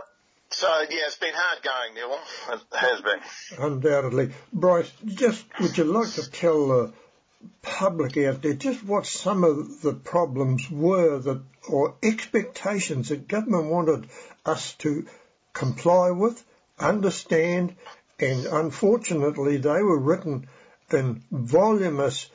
so 0.50 0.68
yeah, 0.90 1.06
it's 1.06 1.16
been 1.16 1.32
hard 1.34 1.62
going, 1.62 1.94
Neil. 1.94 2.18
It 2.50 2.76
has 2.76 3.00
been. 3.00 3.20
Undoubtedly. 3.58 4.32
Bryce, 4.52 4.90
just 5.06 5.44
would 5.60 5.78
you 5.78 5.84
like 5.84 6.12
to 6.12 6.30
tell 6.30 6.68
the 6.68 6.92
public 7.62 8.16
out 8.16 8.42
there 8.42 8.54
just 8.54 8.84
what 8.84 9.06
some 9.06 9.44
of 9.44 9.80
the 9.82 9.94
problems 9.94 10.70
were 10.70 11.18
that, 11.18 11.42
or 11.68 11.94
expectations 12.02 13.08
that 13.08 13.28
government 13.28 13.66
wanted 13.66 14.08
us 14.44 14.74
to 14.74 15.06
comply 15.52 16.10
with, 16.10 16.42
understand, 16.78 17.74
and 18.18 18.46
unfortunately 18.46 19.56
they 19.56 19.82
were 19.82 19.98
written 19.98 20.48
in 20.90 21.22
voluminous 21.30 22.28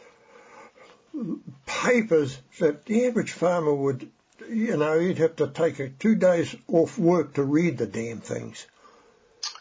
papers 1.66 2.38
that 2.60 2.86
the 2.86 3.08
average 3.08 3.32
farmer 3.32 3.74
would, 3.74 4.10
you 4.50 4.78
know, 4.78 5.00
he'd 5.00 5.18
have 5.18 5.36
to 5.38 5.48
take 5.48 6.00
two 6.00 6.16
days 6.16 6.56
off 6.68 6.98
work 6.98 7.34
to 7.34 7.44
read 7.44 7.78
the 7.78 7.88
damn 7.88 8.20
things. 8.20 8.66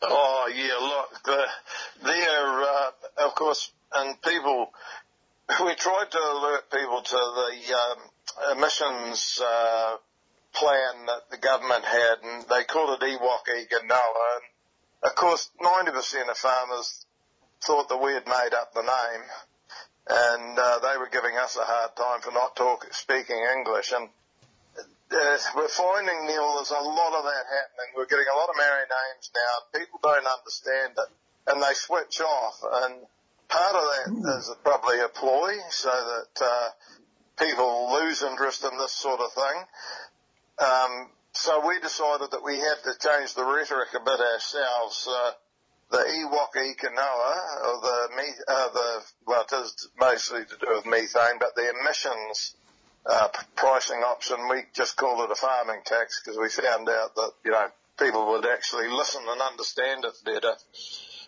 Oh 0.03 0.51
yeah, 0.55 0.77
look, 0.81 1.23
the, 1.25 1.45
there, 2.05 2.63
uh, 2.63 2.91
of 3.27 3.35
course, 3.35 3.71
and 3.95 4.21
people, 4.23 4.73
we 5.65 5.75
tried 5.77 6.11
to 6.11 6.19
alert 6.19 6.71
people 6.71 7.03
to 7.03 7.17
the 7.17 7.75
um, 7.75 8.59
emissions 8.59 9.41
uh, 9.45 9.97
plan 10.53 11.07
that 11.07 11.31
the 11.31 11.39
government 11.39 11.85
had, 11.85 12.17
and 12.23 12.45
they 12.49 12.65
called 12.65 13.01
it 13.01 13.07
He 13.07 13.17
Waka 13.17 13.53
Eke 13.61 13.87
Noa. 13.87 14.41
And 14.41 15.11
of 15.11 15.15
course, 15.15 15.51
90% 15.61 16.31
of 16.31 16.37
farmers 16.37 17.07
thought 17.65 17.89
that 17.89 18.03
we 18.03 18.13
had 18.13 18.27
made 18.27 18.55
up 18.55 18.75
the 18.75 18.83
name, 18.83 19.23
and 20.09 20.59
uh, 20.59 20.79
they 20.81 20.99
were 20.99 21.09
giving 21.13 21.37
us 21.37 21.57
a 21.57 21.65
hard 21.65 21.95
time 21.97 22.21
for 22.21 22.33
not 22.33 22.57
talk, 22.57 22.87
speaking 22.93 23.39
English. 23.57 23.93
And 23.93 24.09
uh, 24.79 25.39
we're 25.55 25.69
finding, 25.69 26.27
Neil, 26.27 26.57
there's 26.57 26.71
a 26.71 26.83
lot 26.83 27.15
of 27.15 27.23
that 27.23 27.45
happening. 27.47 27.95
We're 27.97 28.11
getting 28.11 28.27
a 28.33 28.37
lot 28.37 28.51
of 28.51 28.57
Maori 28.57 28.83
names 28.83 29.31
now. 29.31 29.79
People 29.79 30.01
don't 30.03 30.27
understand 30.27 30.93
it, 30.99 31.11
and 31.47 31.63
they 31.63 31.75
switch 31.75 32.21
off. 32.21 32.59
And 32.83 33.07
part 33.49 33.75
of 33.75 33.83
that 33.83 34.39
is 34.39 34.55
probably 34.65 35.01
a 35.01 35.09
ploy 35.09 35.53
so 35.71 35.91
that 35.91 36.45
uh, 36.45 36.69
people 37.39 37.93
lose 37.93 38.23
interest 38.23 38.65
in 38.65 38.77
this 38.79 38.93
sort 38.93 39.21
of 39.21 39.33
thing. 39.33 39.65
Um, 40.59 41.11
so 41.33 41.67
we 41.67 41.79
decided 41.81 42.31
that 42.31 42.43
we 42.43 42.59
had 42.59 42.77
to 42.85 42.95
change 42.99 43.35
the 43.35 43.45
rhetoric 43.45 43.89
a 43.95 44.01
bit 44.01 44.21
ourselves. 44.21 45.09
Uh, 45.09 45.31
the 45.91 46.05
He 46.11 46.25
Waka 46.25 46.63
Eke 46.65 46.91
Noa, 46.95 47.35
or 47.65 47.81
the, 47.81 48.17
me- 48.17 48.45
uh, 48.49 48.69
the, 48.73 49.03
well, 49.27 49.47
it 49.51 49.55
is 49.55 49.89
mostly 50.01 50.45
to 50.45 50.57
do 50.59 50.75
with 50.75 50.87
methane, 50.87 51.39
but 51.39 51.55
the 51.55 51.71
emissions 51.81 52.57
uh, 53.05 53.29
p- 53.29 53.47
pricing 53.55 54.01
option, 54.01 54.37
we 54.51 54.63
just 54.75 54.97
called 54.97 55.21
it 55.25 55.31
a 55.31 55.37
farming 55.37 55.83
tax 55.85 56.21
because 56.21 56.39
we 56.39 56.49
found 56.49 56.89
out 56.89 57.15
that, 57.15 57.33
you 57.45 57.53
know, 57.53 57.69
people 58.01 58.27
would 58.33 58.47
actually 58.47 58.89
listen 58.89 59.23
and 59.29 59.41
understand 59.41 60.05
it 60.05 60.15
better. 60.25 60.55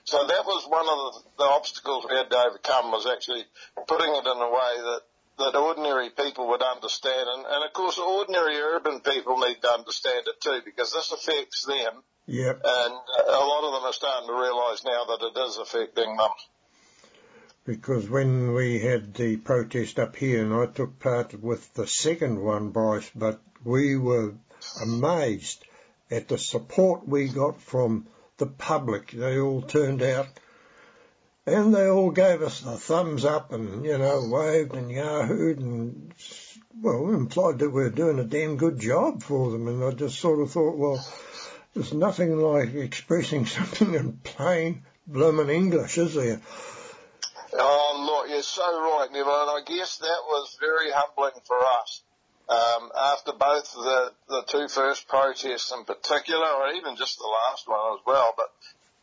So 0.09 0.25
that 0.27 0.47
was 0.47 0.65
one 0.65 0.89
of 0.89 0.99
the, 1.13 1.45
the 1.45 1.51
obstacles 1.53 2.07
we 2.09 2.17
had 2.17 2.31
to 2.31 2.39
overcome 2.39 2.93
was 2.93 3.05
actually 3.05 3.45
putting 3.87 4.09
it 4.09 4.25
in 4.25 4.39
a 4.41 4.49
way 4.49 4.73
that, 4.81 5.01
that 5.37 5.55
ordinary 5.55 6.09
people 6.09 6.49
would 6.49 6.63
understand. 6.63 7.29
And, 7.29 7.45
and 7.45 7.63
of 7.63 7.75
course, 7.75 7.99
ordinary 7.99 8.57
urban 8.57 9.01
people 9.01 9.37
need 9.37 9.61
to 9.61 9.71
understand 9.71 10.25
it 10.27 10.41
too 10.41 10.63
because 10.65 10.95
this 10.95 11.13
affects 11.13 11.67
them. 11.67 12.03
Yep. 12.25 12.57
And 12.65 12.95
uh, 12.95 13.37
a 13.37 13.45
lot 13.45 13.69
of 13.69 13.73
them 13.75 13.85
are 13.85 13.93
starting 13.93 14.29
to 14.29 14.35
realise 14.35 14.83
now 14.83 15.05
that 15.05 15.21
it 15.29 15.39
is 15.47 15.59
affecting 15.59 16.17
them. 16.17 16.31
Because 17.67 18.09
when 18.09 18.55
we 18.55 18.79
had 18.79 19.13
the 19.13 19.37
protest 19.37 19.99
up 19.99 20.17
here, 20.17 20.43
and 20.43 20.55
I 20.55 20.73
took 20.73 20.99
part 21.01 21.39
with 21.39 21.75
the 21.75 21.87
second 21.87 22.41
one, 22.41 22.71
Bryce, 22.71 23.11
but 23.15 23.43
we 23.63 23.99
were 23.99 24.33
amazed 24.83 25.67
at 26.11 26.29
the 26.29 26.39
support 26.39 27.07
we 27.07 27.29
got 27.29 27.61
from 27.61 28.07
the 28.39 28.47
public. 28.47 29.11
They 29.11 29.39
all 29.39 29.63
turned 29.63 30.03
out 30.03 30.29
and 31.47 31.75
they 31.75 31.89
all 31.89 32.11
gave 32.11 32.43
us 32.43 32.61
the 32.61 32.77
thumbs 32.77 33.25
up 33.25 33.53
and, 33.53 33.85
you 33.85 33.99
know, 33.99 34.27
waved 34.31 34.75
and 34.75 34.91
yahooed 34.91 35.59
and, 35.59 36.15
well, 36.81 37.09
implied 37.11 37.59
that 37.59 37.71
we 37.71 37.83
were 37.83 37.91
doing 37.91 38.19
a 38.19 38.25
damn 38.25 38.57
good 38.57 38.79
job 38.79 39.23
for 39.23 39.51
them. 39.51 39.67
And 39.67 39.83
I 39.83 39.93
just 39.93 40.19
sort 40.19 40.41
of 40.41 40.51
thought, 40.51 40.77
well, 40.77 41.05
there's 41.75 41.93
nothing 41.93 42.39
like 42.39 42.75
expressing 42.75 43.47
something 43.47 43.95
in 43.95 44.19
plain 44.19 44.83
bloomin' 45.07 45.51
English, 45.51 45.97
is 45.97 46.15
there? 46.15 46.41
Oh, 47.55 48.23
look, 48.25 48.31
you're 48.31 48.43
so 48.43 48.63
right, 48.63 49.09
Neville, 49.11 49.49
and 49.49 49.51
I 49.51 49.63
guess 49.67 49.97
that 49.99 50.23
was 50.27 50.57
very 50.61 50.91
humbling 50.93 51.41
for 51.47 51.59
us. 51.59 52.03
Um, 52.49 52.91
after 52.97 53.33
both 53.33 53.71
the, 53.73 54.13
the 54.29 54.43
two 54.49 54.69
first 54.69 55.07
protests 55.07 55.71
in 55.71 55.85
particular, 55.85 56.47
or 56.47 56.69
even 56.73 56.97
just 56.97 57.19
the 57.19 57.27
last 57.27 57.69
one 57.69 57.93
as 57.93 58.01
well, 58.07 58.33
but 58.37 58.51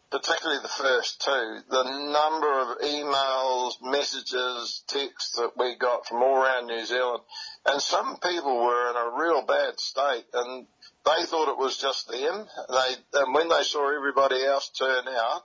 particularly 0.09 0.61
the 0.61 0.67
first 0.67 1.21
two, 1.21 1.59
the 1.69 1.83
number 1.83 2.61
of 2.61 2.79
emails, 2.79 3.73
messages, 3.83 4.83
texts 4.87 5.35
that 5.35 5.51
we 5.57 5.75
got 5.75 6.07
from 6.07 6.23
all 6.23 6.37
around 6.37 6.67
New 6.67 6.85
Zealand, 6.85 7.21
and 7.67 7.81
some 7.81 8.17
people 8.17 8.63
were 8.63 8.89
in 8.89 8.95
a 8.95 9.21
real 9.21 9.45
bad 9.45 9.79
state, 9.79 10.25
and 10.33 10.65
they 11.05 11.25
thought 11.25 11.51
it 11.51 11.57
was 11.57 11.77
just 11.77 12.07
them. 12.09 12.47
They, 12.69 13.19
and 13.19 13.33
when 13.33 13.49
they 13.49 13.63
saw 13.63 13.95
everybody 13.95 14.43
else 14.43 14.69
turn 14.69 15.07
out, 15.07 15.43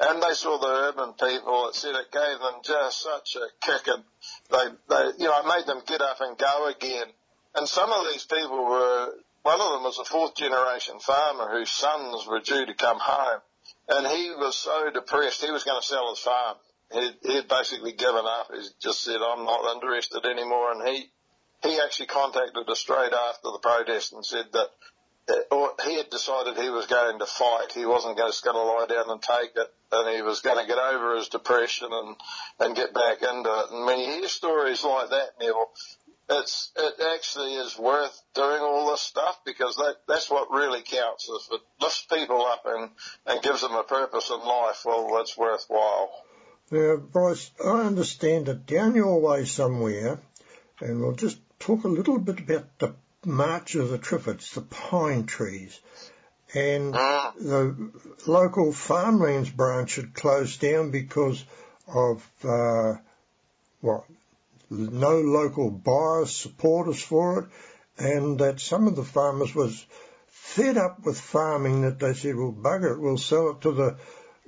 and 0.00 0.22
they 0.22 0.32
saw 0.32 0.58
the 0.58 0.66
urban 0.66 1.12
people, 1.12 1.68
it 1.68 1.74
said 1.74 1.94
it 1.94 2.10
gave 2.10 2.38
them 2.38 2.60
just 2.64 3.02
such 3.02 3.36
a 3.36 3.46
kick 3.60 3.86
and 3.86 4.02
they, 4.50 4.66
they, 4.88 5.04
you 5.18 5.28
know, 5.28 5.40
it 5.40 5.46
made 5.46 5.66
them 5.66 5.82
get 5.86 6.00
up 6.00 6.20
and 6.20 6.38
go 6.38 6.68
again. 6.68 7.06
And 7.54 7.68
some 7.68 7.90
of 7.90 8.06
these 8.12 8.24
people 8.24 8.64
were, 8.64 9.12
one 9.42 9.60
of 9.60 9.72
them 9.72 9.82
was 9.82 9.98
a 9.98 10.04
fourth 10.04 10.36
generation 10.36 10.98
farmer 11.00 11.50
whose 11.50 11.70
sons 11.70 12.26
were 12.26 12.40
due 12.40 12.66
to 12.66 12.74
come 12.74 12.98
home. 13.00 13.40
And 13.88 14.06
he 14.06 14.30
was 14.30 14.56
so 14.56 14.90
depressed, 14.90 15.44
he 15.44 15.50
was 15.50 15.64
going 15.64 15.80
to 15.80 15.86
sell 15.86 16.10
his 16.10 16.20
farm. 16.20 16.56
He, 16.92 17.10
he 17.22 17.34
had 17.36 17.48
basically 17.48 17.92
given 17.92 18.24
up. 18.24 18.50
He 18.52 18.60
just 18.80 19.02
said, 19.02 19.16
I'm 19.16 19.44
not 19.44 19.74
interested 19.74 20.24
anymore. 20.24 20.72
And 20.72 20.88
he, 20.88 21.10
he 21.62 21.80
actually 21.80 22.06
contacted 22.06 22.68
us 22.68 22.78
straight 22.78 23.12
after 23.12 23.50
the 23.50 23.60
protest 23.62 24.12
and 24.12 24.24
said 24.24 24.46
that 24.52 24.68
uh, 25.30 25.54
or 25.54 25.72
he 25.84 25.96
had 25.96 26.10
decided 26.10 26.56
he 26.56 26.70
was 26.70 26.86
going 26.86 27.18
to 27.18 27.26
fight. 27.26 27.72
He 27.72 27.86
wasn't 27.86 28.16
just 28.16 28.44
going 28.44 28.56
to 28.56 28.62
lie 28.62 28.86
down 28.88 29.10
and 29.10 29.22
take 29.22 29.50
it, 29.54 29.68
and 29.92 30.16
he 30.16 30.22
was 30.22 30.40
going 30.40 30.58
to 30.58 30.66
get 30.66 30.78
over 30.78 31.16
his 31.16 31.28
depression 31.28 31.88
and 31.90 32.16
and 32.58 32.76
get 32.76 32.94
back 32.94 33.22
into 33.22 33.50
it. 33.50 33.70
And 33.70 33.86
when 33.86 34.00
you 34.00 34.06
hear 34.06 34.28
stories 34.28 34.82
like 34.82 35.10
that, 35.10 35.30
Neville, 35.38 35.70
it's 36.30 36.70
it 36.76 36.94
actually 37.14 37.54
is 37.54 37.78
worth 37.78 38.22
doing 38.34 38.60
all 38.60 38.90
this 38.90 39.00
stuff 39.00 39.40
because 39.44 39.76
that 39.76 39.96
that's 40.08 40.30
what 40.30 40.50
really 40.50 40.82
counts. 40.82 41.28
If 41.28 41.52
it 41.52 41.60
lifts 41.80 42.06
people 42.10 42.42
up 42.46 42.62
and 42.66 42.90
and 43.26 43.42
gives 43.42 43.60
them 43.62 43.74
a 43.74 43.82
purpose 43.82 44.30
in 44.30 44.40
life, 44.40 44.82
well, 44.84 45.14
that's 45.16 45.36
worthwhile. 45.36 46.10
Now, 46.70 46.96
Bryce, 46.96 47.50
I 47.64 47.82
understand 47.82 48.46
that 48.46 48.66
down 48.66 48.94
your 48.94 49.20
way 49.20 49.44
somewhere, 49.44 50.20
and 50.80 51.00
we'll 51.00 51.16
just 51.16 51.38
talk 51.58 51.84
a 51.84 51.88
little 51.88 52.18
bit 52.18 52.40
about 52.40 52.78
the 52.78 52.94
March 53.24 53.74
of 53.74 53.90
the 53.90 53.98
Triffids, 53.98 54.54
the 54.54 54.62
pine 54.62 55.26
trees. 55.26 55.80
and 56.52 56.94
Mm. 56.94 57.32
the 57.38 58.30
local 58.30 58.72
farmlands 58.72 59.50
branch 59.50 59.96
had 59.96 60.14
closed 60.14 60.60
down 60.60 60.90
because 60.90 61.44
of 61.86 62.28
uh, 62.42 62.96
what 63.80 64.04
no 64.70 65.20
local 65.20 65.70
buyers, 65.70 66.30
supporters 66.30 67.02
for 67.02 67.40
it, 67.40 67.48
and 67.98 68.38
that 68.38 68.60
some 68.60 68.86
of 68.86 68.96
the 68.96 69.04
farmers 69.04 69.54
was 69.54 69.84
fed 70.28 70.78
up 70.78 71.04
with 71.04 71.20
farming 71.20 71.82
that 71.82 71.98
they 71.98 72.14
said, 72.14 72.36
well, 72.36 72.52
bugger 72.52 72.94
it, 72.94 73.00
we'll 73.00 73.18
sell 73.18 73.50
it 73.50 73.60
to 73.62 73.72
the 73.72 73.96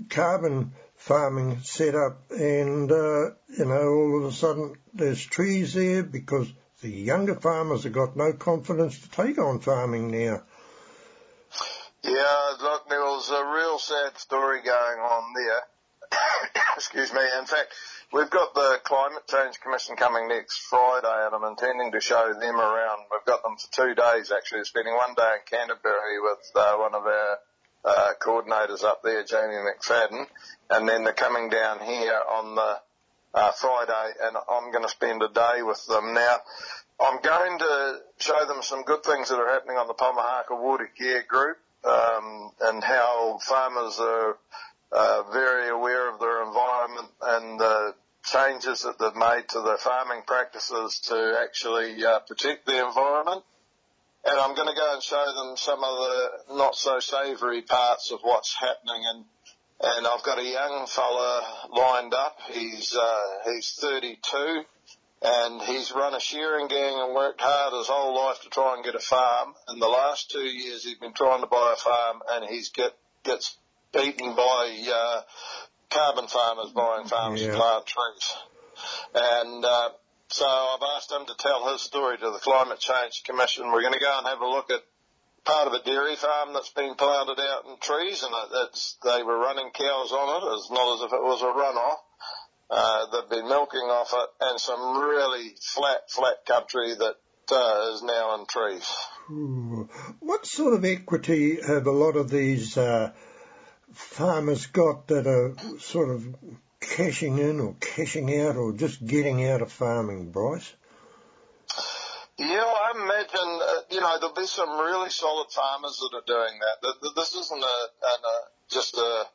carbon 0.08 0.72
farming 0.96 1.60
setup, 1.62 2.30
and 2.30 2.90
uh, 2.90 3.30
you 3.48 3.64
know, 3.64 3.88
all 3.88 4.18
of 4.18 4.32
a 4.32 4.32
sudden 4.32 4.76
there's 4.94 5.24
trees 5.24 5.74
there 5.74 6.02
because 6.02 6.48
the 6.80 6.90
younger 6.90 7.34
farmers 7.34 7.84
have 7.84 7.92
got 7.92 8.16
no 8.16 8.32
confidence 8.32 8.98
to 9.00 9.10
take 9.10 9.38
on 9.38 9.60
farming 9.60 10.10
now. 10.10 10.42
Yeah, 12.04 12.52
look, 12.60 12.88
there 12.88 13.00
was 13.00 13.30
a 13.30 13.44
real 13.54 13.78
sad 13.78 14.18
story 14.18 14.62
going 14.62 14.98
on 14.98 15.32
there. 15.34 16.20
Excuse 16.76 17.12
me. 17.12 17.20
In 17.38 17.46
fact, 17.46 17.72
we've 18.12 18.30
got 18.30 18.54
the 18.54 18.78
Climate 18.84 19.26
Change 19.26 19.60
Commission 19.60 19.96
coming 19.96 20.28
next 20.28 20.58
Friday 20.68 21.26
and 21.26 21.34
I'm 21.34 21.50
intending 21.50 21.92
to 21.92 22.00
show 22.00 22.32
them 22.38 22.56
around. 22.56 23.06
We've 23.10 23.24
got 23.24 23.42
them 23.42 23.56
for 23.56 23.72
two 23.72 23.94
days 23.94 24.30
actually, 24.30 24.64
spending 24.64 24.94
one 24.94 25.14
day 25.14 25.30
in 25.40 25.58
Canterbury 25.58 26.20
with 26.20 26.44
uh, 26.54 26.76
one 26.76 26.94
of 26.94 27.02
our 27.06 27.38
uh, 27.84 28.12
coordinators 28.20 28.84
up 28.84 29.02
there, 29.02 29.24
Jamie 29.24 29.54
McFadden, 29.54 30.26
and 30.70 30.88
then 30.88 31.04
they're 31.04 31.12
coming 31.12 31.48
down 31.48 31.80
here 31.80 32.20
on 32.30 32.54
the 32.54 32.76
uh, 33.34 33.52
Friday 33.52 34.12
and 34.22 34.36
I'm 34.36 34.70
going 34.70 34.84
to 34.84 34.90
spend 34.90 35.22
a 35.22 35.28
day 35.28 35.62
with 35.62 35.84
them. 35.86 36.12
Now, 36.14 36.36
I'm 37.00 37.20
going 37.22 37.58
to 37.58 37.98
show 38.18 38.46
them 38.46 38.62
some 38.62 38.82
good 38.84 39.02
things 39.02 39.30
that 39.30 39.36
are 39.36 39.48
happening 39.48 39.76
on 39.76 39.88
the 39.88 39.94
Pomahaka 39.94 40.62
Water 40.62 40.88
Care 40.98 41.24
Group 41.26 41.56
um, 41.84 42.52
and 42.60 42.84
how 42.84 43.38
farmers 43.42 43.98
are 43.98 44.36
uh, 44.92 45.22
very 45.32 45.70
aware 45.70 46.12
of 46.12 46.20
their 46.20 46.44
environment 46.44 47.08
and 47.22 47.58
the 47.58 47.94
changes 48.24 48.82
that 48.82 48.98
they've 48.98 49.14
made 49.16 49.48
to 49.50 49.60
their 49.60 49.78
farming 49.78 50.22
practices 50.26 51.00
to 51.08 51.38
actually 51.42 52.04
uh, 52.04 52.20
protect 52.20 52.66
the 52.66 52.86
environment. 52.86 53.42
And 54.24 54.38
I'm 54.38 54.54
going 54.54 54.68
to 54.68 54.78
go 54.78 54.94
and 54.94 55.02
show 55.02 55.24
them 55.34 55.56
some 55.56 55.82
of 55.82 55.96
the 55.96 56.54
not 56.54 56.76
so 56.76 57.00
savoury 57.00 57.62
parts 57.62 58.12
of 58.12 58.20
what's 58.22 58.54
happening. 58.54 59.02
And 59.04 59.24
and 59.84 60.06
I've 60.06 60.22
got 60.22 60.38
a 60.38 60.44
young 60.44 60.86
fella 60.86 61.42
lined 61.72 62.14
up. 62.14 62.38
He's 62.52 62.94
uh, 62.94 63.20
he's 63.46 63.76
32 63.80 64.64
and 65.22 65.62
he's 65.62 65.92
run 65.92 66.14
a 66.14 66.20
shearing 66.20 66.68
gang 66.68 66.94
and 67.00 67.14
worked 67.14 67.40
hard 67.40 67.72
his 67.74 67.88
whole 67.88 68.14
life 68.14 68.40
to 68.42 68.48
try 68.48 68.74
and 68.74 68.84
get 68.84 68.94
a 68.94 69.00
farm. 69.00 69.54
And 69.68 69.80
the 69.80 69.88
last 69.88 70.30
two 70.30 70.44
years 70.44 70.84
he's 70.84 70.98
been 70.98 71.14
trying 71.14 71.40
to 71.40 71.46
buy 71.46 71.74
a 71.76 71.80
farm 71.80 72.22
and 72.30 72.44
he's 72.48 72.70
get 72.70 72.92
gets 73.24 73.56
beaten 73.92 74.34
by 74.34 74.84
uh, 74.92 75.22
carbon 75.92 76.26
farmers 76.28 76.70
buying 76.72 77.06
farms 77.06 77.40
Yeah. 77.42 77.52
to 77.52 77.56
plant 77.56 77.86
trees. 77.86 78.32
And 79.14 79.64
uh, 79.64 79.90
so 80.28 80.46
I've 80.46 80.82
asked 80.96 81.12
him 81.12 81.26
to 81.26 81.34
tell 81.38 81.70
his 81.72 81.82
story 81.82 82.16
to 82.18 82.30
the 82.30 82.38
Climate 82.38 82.80
Change 82.80 83.22
Commission. 83.24 83.70
We're 83.70 83.82
going 83.82 83.92
to 83.94 84.00
go 84.00 84.18
and 84.18 84.26
have 84.26 84.40
a 84.40 84.46
look 84.48 84.70
at 84.70 84.80
part 85.44 85.66
of 85.66 85.72
a 85.74 85.82
dairy 85.84 86.16
farm 86.16 86.52
that's 86.54 86.70
been 86.70 86.94
planted 86.94 87.38
out 87.40 87.66
in 87.68 87.76
trees, 87.80 88.22
and 88.22 88.32
it- 88.32 88.56
it's 88.68 88.96
they 89.04 89.22
were 89.22 89.38
running 89.38 89.70
cows 89.70 90.12
on 90.12 90.28
it. 90.42 90.54
It's 90.56 90.70
not 90.70 90.94
as 90.96 91.00
if 91.02 91.12
it 91.12 91.22
was 91.22 91.42
a 91.42 91.46
runoff. 91.46 91.98
Uh, 92.70 93.06
they've 93.12 93.28
been 93.30 93.48
milking 93.48 93.80
off 93.90 94.12
it, 94.14 94.28
and 94.40 94.58
some 94.58 94.96
really 94.98 95.54
flat, 95.60 96.10
flat 96.10 96.46
country 96.46 96.94
that 96.94 97.16
uh, 97.50 97.90
is 97.92 98.02
now 98.02 98.34
in 98.36 98.46
trees. 98.46 98.88
Ooh. 99.30 99.88
What 100.20 100.46
sort 100.46 100.72
of 100.72 100.84
equity 100.84 101.60
have 101.60 101.86
a 101.86 101.90
lot 101.90 102.16
of 102.16 102.30
these 102.30 102.78
uh, 102.78 103.12
farmers 103.94 104.66
got 104.66 105.08
that 105.08 105.26
are 105.26 105.54
sort 105.78 106.10
of 106.10 106.34
cashing 106.80 107.38
in 107.38 107.60
or 107.60 107.74
cashing 107.80 108.40
out 108.40 108.56
or 108.56 108.72
just 108.72 109.04
getting 109.04 109.48
out 109.48 109.62
of 109.62 109.72
farming, 109.72 110.30
Bryce? 110.30 110.72
Yeah, 112.38 112.64
I 112.64 112.92
imagine, 112.96 113.60
uh, 113.62 113.80
you 113.90 114.00
know, 114.00 114.18
there'll 114.18 114.34
be 114.34 114.46
some 114.46 114.70
really 114.70 115.10
solid 115.10 115.50
farmers 115.52 116.00
that 116.00 116.16
are 116.16 116.26
doing 116.26 116.58
that. 116.58 116.82
Th- 116.82 116.94
th- 117.02 117.14
This 117.14 117.34
isn't 117.34 117.62
a, 117.62 117.66
a 117.66 118.40
just 118.72 118.96
a, 118.96 119.26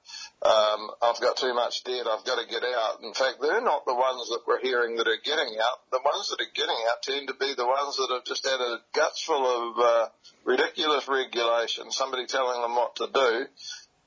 um, 0.41 0.89
I've 1.01 1.21
got 1.21 1.37
too 1.37 1.53
much 1.53 1.83
debt, 1.83 2.07
I've 2.07 2.25
got 2.25 2.41
to 2.41 2.47
get 2.49 2.63
out. 2.63 3.01
In 3.03 3.13
fact, 3.13 3.37
they're 3.39 3.61
not 3.61 3.85
the 3.85 3.93
ones 3.93 4.29
that 4.29 4.41
we're 4.47 4.59
hearing 4.61 4.97
that 4.97 5.07
are 5.07 5.21
getting 5.23 5.55
out. 5.61 5.79
The 5.91 6.01
ones 6.03 6.29
that 6.29 6.41
are 6.41 6.53
getting 6.55 6.75
out 6.89 7.03
tend 7.03 7.27
to 7.27 7.35
be 7.35 7.53
the 7.53 7.65
ones 7.67 7.97
that 7.97 8.09
have 8.11 8.25
just 8.25 8.45
had 8.45 8.59
a 8.59 8.81
guts 8.93 9.21
full 9.23 9.45
of 9.45 9.79
uh, 9.79 10.07
ridiculous 10.43 11.07
regulation, 11.07 11.91
somebody 11.91 12.25
telling 12.25 12.61
them 12.61 12.75
what 12.75 12.95
to 12.97 13.07
do, 13.13 13.45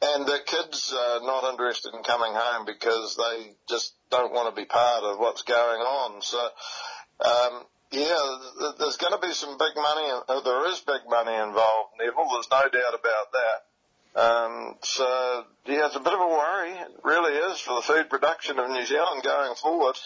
and 0.02 0.26
the 0.26 0.38
kids 0.44 0.94
are 0.96 1.20
not 1.20 1.50
interested 1.50 1.94
in 1.94 2.02
coming 2.02 2.32
home 2.34 2.66
because 2.66 3.16
they 3.16 3.52
just 3.68 3.94
don't 4.10 4.32
want 4.32 4.54
to 4.54 4.60
be 4.60 4.66
part 4.66 5.04
of 5.04 5.18
what's 5.18 5.42
going 5.42 5.80
on. 5.80 6.22
So, 6.22 6.38
um, 6.38 7.64
yeah, 7.92 8.72
there's 8.78 8.96
going 8.96 9.12
to 9.12 9.26
be 9.26 9.32
some 9.32 9.58
big 9.58 9.76
money. 9.76 10.10
Uh, 10.28 10.40
there 10.40 10.68
is 10.68 10.80
big 10.80 11.02
money 11.08 11.34
involved, 11.34 11.90
Neville. 11.98 12.28
There's 12.32 12.50
no 12.50 12.62
doubt 12.62 12.94
about 12.94 13.32
that. 13.32 13.64
Um, 14.12 14.74
so 14.82 15.44
yeah, 15.66 15.86
it's 15.86 15.96
a 15.96 16.00
bit 16.00 16.12
of 16.12 16.20
a 16.20 16.26
worry. 16.26 16.70
It 16.72 16.88
really 17.04 17.32
is 17.32 17.60
for 17.60 17.76
the 17.76 17.82
food 17.82 18.10
production 18.10 18.58
of 18.58 18.70
New 18.70 18.84
Zealand 18.84 19.22
going 19.22 19.54
forward. 19.54 19.96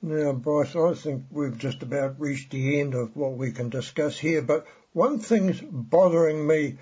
Now, 0.00 0.32
Bryce, 0.32 0.76
I 0.76 0.94
think 0.94 1.24
we've 1.30 1.58
just 1.58 1.82
about 1.82 2.20
reached 2.20 2.50
the 2.50 2.80
end 2.80 2.94
of 2.94 3.16
what 3.16 3.32
we 3.32 3.52
can 3.52 3.70
discuss 3.70 4.16
here, 4.18 4.40
but 4.40 4.66
one 4.92 5.18
thing's 5.18 5.60
bothering 5.60 6.46
me, 6.46 6.76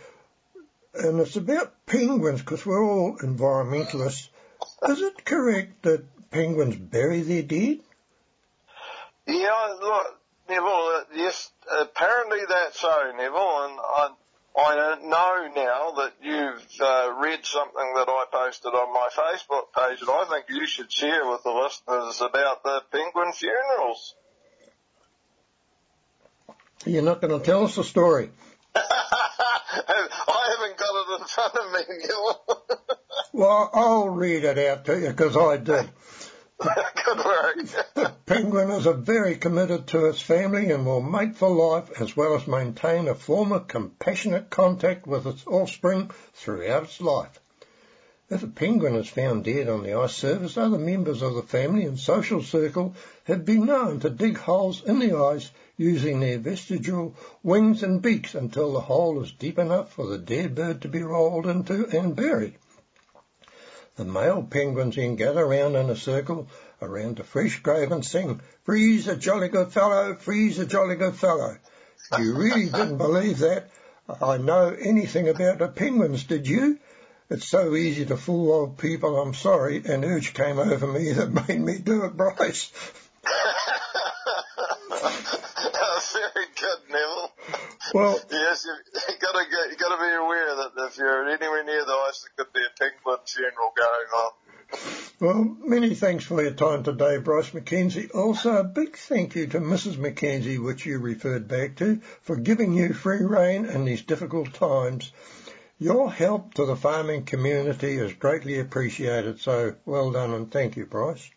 and 0.97 1.21
it's 1.21 1.37
about 1.37 1.87
penguins, 1.87 2.41
because 2.41 2.65
we're 2.65 2.85
all 2.85 3.17
environmentalists. 3.19 4.29
Is 4.89 5.01
it 5.01 5.25
correct 5.25 5.83
that 5.83 6.05
penguins 6.31 6.77
bury 6.77 7.23
their 7.23 7.43
dead? 7.43 7.81
Yeah, 9.27 9.75
look, 9.81 10.21
Neville. 10.49 11.05
Yes, 11.15 11.51
apparently 11.81 12.41
that's 12.49 12.81
so, 12.81 13.13
Neville, 13.17 13.65
and 13.65 13.79
I. 13.81 14.09
I 14.57 14.99
know 15.03 15.49
now 15.53 15.91
that 15.97 16.13
you've 16.23 16.81
uh, 16.81 17.13
read 17.21 17.45
something 17.45 17.95
that 17.97 18.09
I 18.09 18.25
posted 18.31 18.73
on 18.73 18.93
my 18.95 19.09
Facebook 19.13 19.73
page, 19.77 20.01
and 20.01 20.09
I 20.09 20.27
think 20.31 20.45
you 20.49 20.65
should 20.69 20.93
share 20.93 21.29
with 21.29 21.43
the 21.43 21.51
listeners 21.51 22.21
about 22.21 22.63
the 22.63 22.83
penguin 22.93 23.33
funerals. 23.33 24.15
You're 26.87 27.03
not 27.03 27.21
going 27.21 27.37
to 27.37 27.45
tell 27.45 27.65
us 27.65 27.75
the 27.75 27.83
story. 27.83 28.31
I 29.89 30.57
haven't 30.57 30.79
got 30.79 30.95
it 30.95 31.21
in 31.21 31.27
front 31.27 31.55
of 31.55 31.73
me, 31.73 31.97
Neil. 31.99 32.41
Well, 33.33 33.69
I'll 33.73 34.11
read 34.11 34.45
it 34.45 34.59
out 34.59 34.85
to 34.85 34.97
you, 34.97 35.09
because 35.09 35.37
I 35.37 35.57
did. 35.57 35.91
Good 37.05 37.25
work. 37.25 37.57
The 37.95 38.13
penguin 38.27 38.71
is 38.71 38.87
a 38.87 38.93
very 38.93 39.35
committed 39.37 39.89
to 39.89 40.07
its 40.07 40.23
family 40.23 40.71
and 40.71 40.87
will 40.87 41.03
mate 41.03 41.37
for 41.37 41.51
life 41.51 42.01
as 42.01 42.17
well 42.17 42.37
as 42.37 42.47
maintain 42.47 43.09
a 43.09 43.15
form 43.17 43.51
of 43.51 43.67
compassionate 43.67 44.51
contact 44.51 45.09
with 45.09 45.27
its 45.27 45.45
offspring 45.49 46.13
throughout 46.33 46.85
its 46.85 47.01
life. 47.01 47.41
If 48.31 48.43
a 48.43 48.47
penguin 48.47 48.95
is 48.97 49.09
found 49.09 49.45
dead 49.45 49.69
on 49.69 49.83
the 49.83 49.93
ice 49.93 50.15
surface, 50.15 50.57
other 50.57 50.79
members 50.79 51.21
of 51.21 51.35
the 51.35 51.43
family 51.43 51.85
and 51.85 51.99
social 51.99 52.43
circle 52.43 52.95
have 53.25 53.45
been 53.45 53.67
known 53.67 54.01
to 54.01 54.09
dig 54.09 54.39
holes 54.39 54.83
in 54.83 54.99
the 54.99 55.15
ice 55.15 55.51
using 55.77 56.21
their 56.21 56.39
vestigial 56.39 57.15
wings 57.43 57.83
and 57.83 58.01
beaks 58.01 58.35
until 58.35 58.73
the 58.73 58.81
hole 58.81 59.23
is 59.23 59.31
deep 59.33 59.59
enough 59.59 59.93
for 59.93 60.07
the 60.07 60.17
dead 60.17 60.55
bird 60.55 60.81
to 60.81 60.89
be 60.89 61.03
rolled 61.03 61.47
into 61.47 61.87
and 61.95 62.17
buried. 62.17 62.55
The 63.97 64.07
male 64.07 64.43
penguins 64.43 64.97
then 64.97 65.17
gather 65.17 65.47
round 65.47 65.77
in 65.77 65.91
a 65.91 65.97
circle 65.97 66.49
around 66.81 67.19
the 67.19 67.25
fresh 67.25 67.61
grave 67.61 67.93
and 67.93 68.05
sing, 68.05 68.41
Freeze 68.65 69.07
a 69.07 69.17
jolly 69.17 69.49
good 69.49 69.71
fellow, 69.71 70.15
freeze 70.15 70.59
a 70.59 70.65
jolly 70.65 70.97
good 70.97 71.15
fellow. 71.15 71.59
You 72.19 72.35
really 72.35 72.65
didn't 72.71 72.97
believe 72.97 73.41
that? 73.41 73.71
I 74.23 74.39
know 74.39 74.75
anything 74.81 75.29
about 75.29 75.59
the 75.59 75.69
penguins, 75.69 76.25
did 76.25 76.49
you? 76.49 76.79
It's 77.31 77.49
so 77.49 77.75
easy 77.75 78.05
to 78.07 78.17
fool 78.19 78.53
old 78.53 78.77
people, 78.79 79.19
I'm 79.19 79.33
sorry, 79.33 79.79
an 79.85 80.05
urge 80.05 80.35
came 80.35 80.59
over 80.59 80.87
me 80.87 81.13
that 81.13 81.49
made 81.49 81.61
me 81.61 81.79
do 81.79 82.05
it, 82.05 82.17
Bryce. 82.17 82.71
Very 86.13 86.47
good, 86.61 86.79
Neville. 86.91 87.33
Well, 87.95 88.21
Yes, 88.31 88.67
you've 88.67 89.21
got 89.21 89.33
to 89.33 89.45
get, 89.51 89.71
you 89.71 89.77
got 89.77 89.97
to 89.97 90.05
be 90.05 90.13
aware 90.15 90.55
that 90.57 90.73
if 90.87 90.99
you're 90.99 91.29
anywhere 91.29 91.65
near 91.65 91.85
the 91.85 91.93
ice, 92.09 92.27
there 92.37 92.45
could 92.45 92.53
be 92.53 92.61
a 92.61 92.71
penguin 92.79 93.19
funeral 93.27 93.73
going 93.75 94.11
on. 94.15 94.33
Well, 95.21 95.57
many 95.65 95.95
thanks 95.95 96.25
for 96.25 96.43
your 96.43 96.53
time 96.53 96.83
today, 96.85 97.19
Bryce 97.19 97.51
McKenzie. 97.51 98.15
Also, 98.15 98.57
a 98.57 98.65
big 98.65 98.97
thank 98.97 99.35
you 99.35 99.47
to 99.49 99.61
Mrs. 99.61 99.97
McKenzie, 99.97 100.63
which 100.63 100.85
you 100.85 100.99
referred 100.99 101.49
back 101.49 101.77
to, 101.77 102.01
for 102.23 102.37
giving 102.37 102.75
you 102.75 102.93
free 102.93 103.25
rein 103.25 103.65
in 103.65 103.85
these 103.85 104.03
difficult 104.03 104.53
times. 104.55 105.13
Your 105.79 106.11
help 106.11 106.55
to 106.55 106.67
the 106.67 106.77
farming 106.77 107.25
community 107.25 107.97
is 107.97 108.13
greatly 108.13 108.61
appreciated, 108.61 109.41
so 109.41 109.75
well 109.85 110.13
done 110.13 110.33
and 110.33 110.51
thank 110.51 110.77
you, 110.77 110.87
Bryce. 110.87 111.31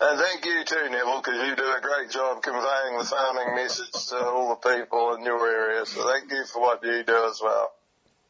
And 0.00 0.18
thank 0.18 0.44
you 0.44 0.64
too, 0.64 0.90
Neville, 0.90 1.22
because 1.22 1.48
you 1.48 1.56
do 1.56 1.62
a 1.62 1.80
great 1.80 2.10
job 2.10 2.42
conveying 2.42 2.98
the 2.98 3.04
farming 3.04 3.54
message 3.54 4.06
to 4.08 4.24
all 4.24 4.48
the 4.50 4.68
people 4.68 5.14
in 5.14 5.24
your 5.24 5.48
area. 5.48 5.86
So 5.86 6.06
thank 6.08 6.30
you 6.30 6.44
for 6.46 6.60
what 6.60 6.82
you 6.82 7.04
do 7.04 7.28
as 7.28 7.40
well. 7.42 7.72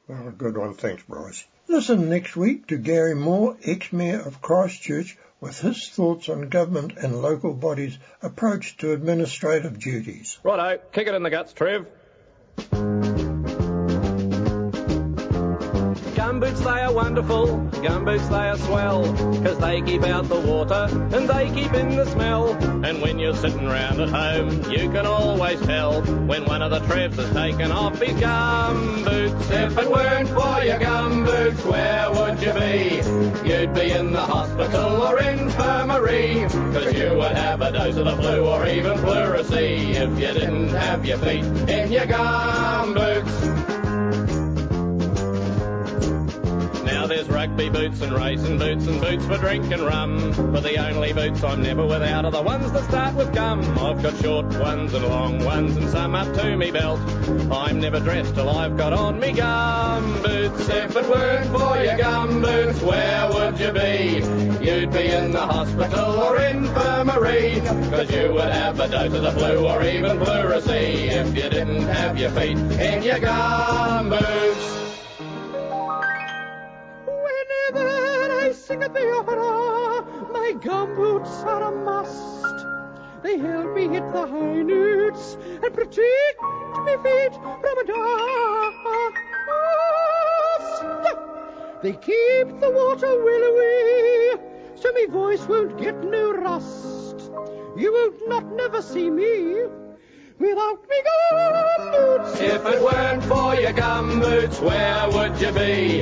Well, 0.09 0.29
a 0.29 0.33
good 0.33 0.57
one. 0.57 0.75
Thanks, 0.75 1.03
Bryce. 1.05 1.45
Listen 1.69 2.11
next 2.11 2.37
week 2.37 2.67
to 2.69 2.77
Garry 2.77 3.15
Moore, 3.15 3.57
ex-mayor 3.65 4.21
of 4.21 4.43
Christchurch, 4.43 5.17
with 5.41 5.59
his 5.61 5.89
thoughts 5.89 6.29
on 6.29 6.49
government 6.51 6.93
and 6.99 7.23
local 7.23 7.55
bodies' 7.55 7.99
approach 8.23 8.77
to 8.79 8.93
administrative 8.93 9.79
duties. 9.79 10.39
Righto, 10.43 10.83
kick 10.93 11.09
it 11.09 11.15
in 11.15 11.23
the 11.23 11.31
guts, 11.31 11.55
Trev. 11.55 11.87
Gumboots, 16.25 16.65
they 16.65 16.81
are 16.81 16.91
wonderful, 16.91 17.47
gumboots, 17.85 18.31
they 18.31 18.49
are 18.49 18.57
swell, 18.57 19.03
'cause 19.43 19.59
they 19.59 19.83
keep 19.83 20.05
out 20.05 20.27
the 20.27 20.41
water 20.41 20.89
and 21.13 21.29
they 21.29 21.51
keep 21.51 21.75
in 21.75 21.97
the 21.97 22.07
smell. 22.07 22.57
And 22.83 23.03
when 23.03 23.19
you're 23.19 23.37
sitting 23.37 23.67
round 23.67 24.01
at 24.01 24.09
home, 24.09 24.49
you 24.71 24.89
can 24.89 25.05
always 25.05 25.61
tell 25.61 26.01
when 26.01 26.47
one 26.47 26.63
of 26.63 26.71
the 26.71 26.81
Trevs 26.89 27.17
has 27.17 27.31
taken 27.35 27.71
off 27.71 28.01
his 28.01 28.15
gumboots. 28.15 29.51
If 29.51 29.77
it 29.77 29.91
weren't 29.91 30.29
for 30.31 30.65
your 30.65 30.79
gumboots, 30.79 31.63
where 31.67 32.11
would 32.17 32.41
you 32.43 32.55
be? 32.55 33.03
You'd 33.47 33.75
be 33.75 33.91
in 33.91 34.15
the 34.15 34.23
hospital 34.23 35.03
or 35.03 35.19
infirmary, 35.21 36.47
'cause 36.73 36.91
you 36.95 37.19
would 37.19 37.37
have 37.37 37.61
a 37.61 37.71
dose 37.71 37.99
of 37.99 38.07
the 38.07 38.17
flu 38.17 38.47
or 38.47 38.67
even 38.67 38.97
pleurisy 38.99 39.91
if 39.91 40.11
you 40.19 40.33
didn't 40.41 40.71
have 40.71 41.05
your 41.05 41.19
feet 41.19 41.45
in 41.69 41.93
your 41.93 42.07
gumboots. 42.07 43.24
Rugby 47.29 47.69
boots 47.69 48.01
and 48.01 48.13
racing 48.13 48.59
boots 48.59 48.87
and 48.87 49.01
boots 49.01 49.27
for 49.27 49.39
drinking 49.39 49.85
rum. 49.85 50.53
But 50.53 50.63
the 50.63 50.77
only 50.77 51.13
boots 51.13 51.43
I'm 51.43 51.63
never 51.63 51.87
without 51.87 52.25
are 52.25 52.31
the 52.31 52.43
ones 52.43 52.71
that 52.73 52.85
start 52.85 53.15
with 53.15 53.33
gum. 53.35 53.61
I've 53.79 54.03
got 54.03 54.17
short 54.23 54.47
ones 54.59 54.95
and 54.95 55.05
long 55.07 55.45
ones 55.45 55.77
and 55.77 55.89
some 55.91 56.15
up 56.15 56.33
to 56.35 56.57
me 56.57 56.71
belt. 56.71 57.01
I'm 57.51 57.81
never 57.81 58.01
dressed 58.01 58.35
till 58.35 58.49
I've 58.49 58.77
got 58.77 58.93
on 58.93 59.21
me 59.21 59.33
gum 59.33 60.23
boots. 60.23 60.69
If 60.69 60.97
it 60.97 61.09
weren't 61.09 61.51
for 61.51 61.83
your 61.83 61.97
gum 61.97 62.43
boots, 62.43 62.81
where 62.81 63.29
would 63.33 63.59
you 63.59 63.73
be? 63.73 64.65
You'd 64.65 64.93
be 64.93 65.09
in 65.09 65.33
the 65.33 65.47
hospital 65.47 66.21
or 66.21 66.41
infirmary. 66.41 67.61
Cause 67.91 68.11
you 68.11 68.33
would 68.33 68.53
have 68.53 68.79
a 68.81 68.89
dose 68.89 69.13
of 69.13 69.23
the 69.23 69.33
flu 69.33 69.67
or 69.67 69.83
even 69.83 70.19
pleurisy 70.19 71.09
if 71.09 71.29
you 71.29 71.49
didn't 71.51 71.83
have 71.83 72.19
your 72.19 72.31
feet 72.31 72.57
in 72.57 73.03
your 73.03 73.19
gum 73.19 74.11
boots. 74.11 74.34
Sing 78.67 78.83
at 78.83 78.95
the 78.95 79.13
opera, 79.13 80.03
my 80.33 80.55
gumboots 80.59 81.45
are 81.45 81.65
a 81.65 81.71
must. 81.71 82.65
They 83.23 83.37
help 83.37 83.75
me 83.75 83.89
hit 83.89 84.11
the 84.11 84.27
high 84.27 84.63
notes 84.63 85.37
and 85.63 85.75
protect 85.75 86.41
my 86.41 86.97
feet 87.05 87.35
from 87.61 87.79
a 87.79 87.85
dust. 87.85 88.85
They 91.83 91.93
keep 91.93 92.59
the 92.59 92.71
water 92.71 93.23
well 93.23 93.43
away, 93.53 94.39
so 94.77 94.91
my 94.93 95.07
voice 95.11 95.47
won't 95.47 95.77
get 95.77 96.03
no 96.03 96.33
rust. 96.33 97.31
You 97.77 97.93
won't 97.93 98.29
not 98.29 98.51
never 98.51 98.81
see 98.81 99.11
me 99.11 99.65
without 100.39 100.89
me 100.89 101.03
gumboots. 101.07 102.41
If 102.41 102.67
it 102.67 102.83
weren't 102.83 103.25
for 103.25 103.55
your 103.55 103.73
gumboots, 103.73 104.61
where 104.61 105.11
would 105.11 105.41
you 105.41 105.53
be? 105.53 105.97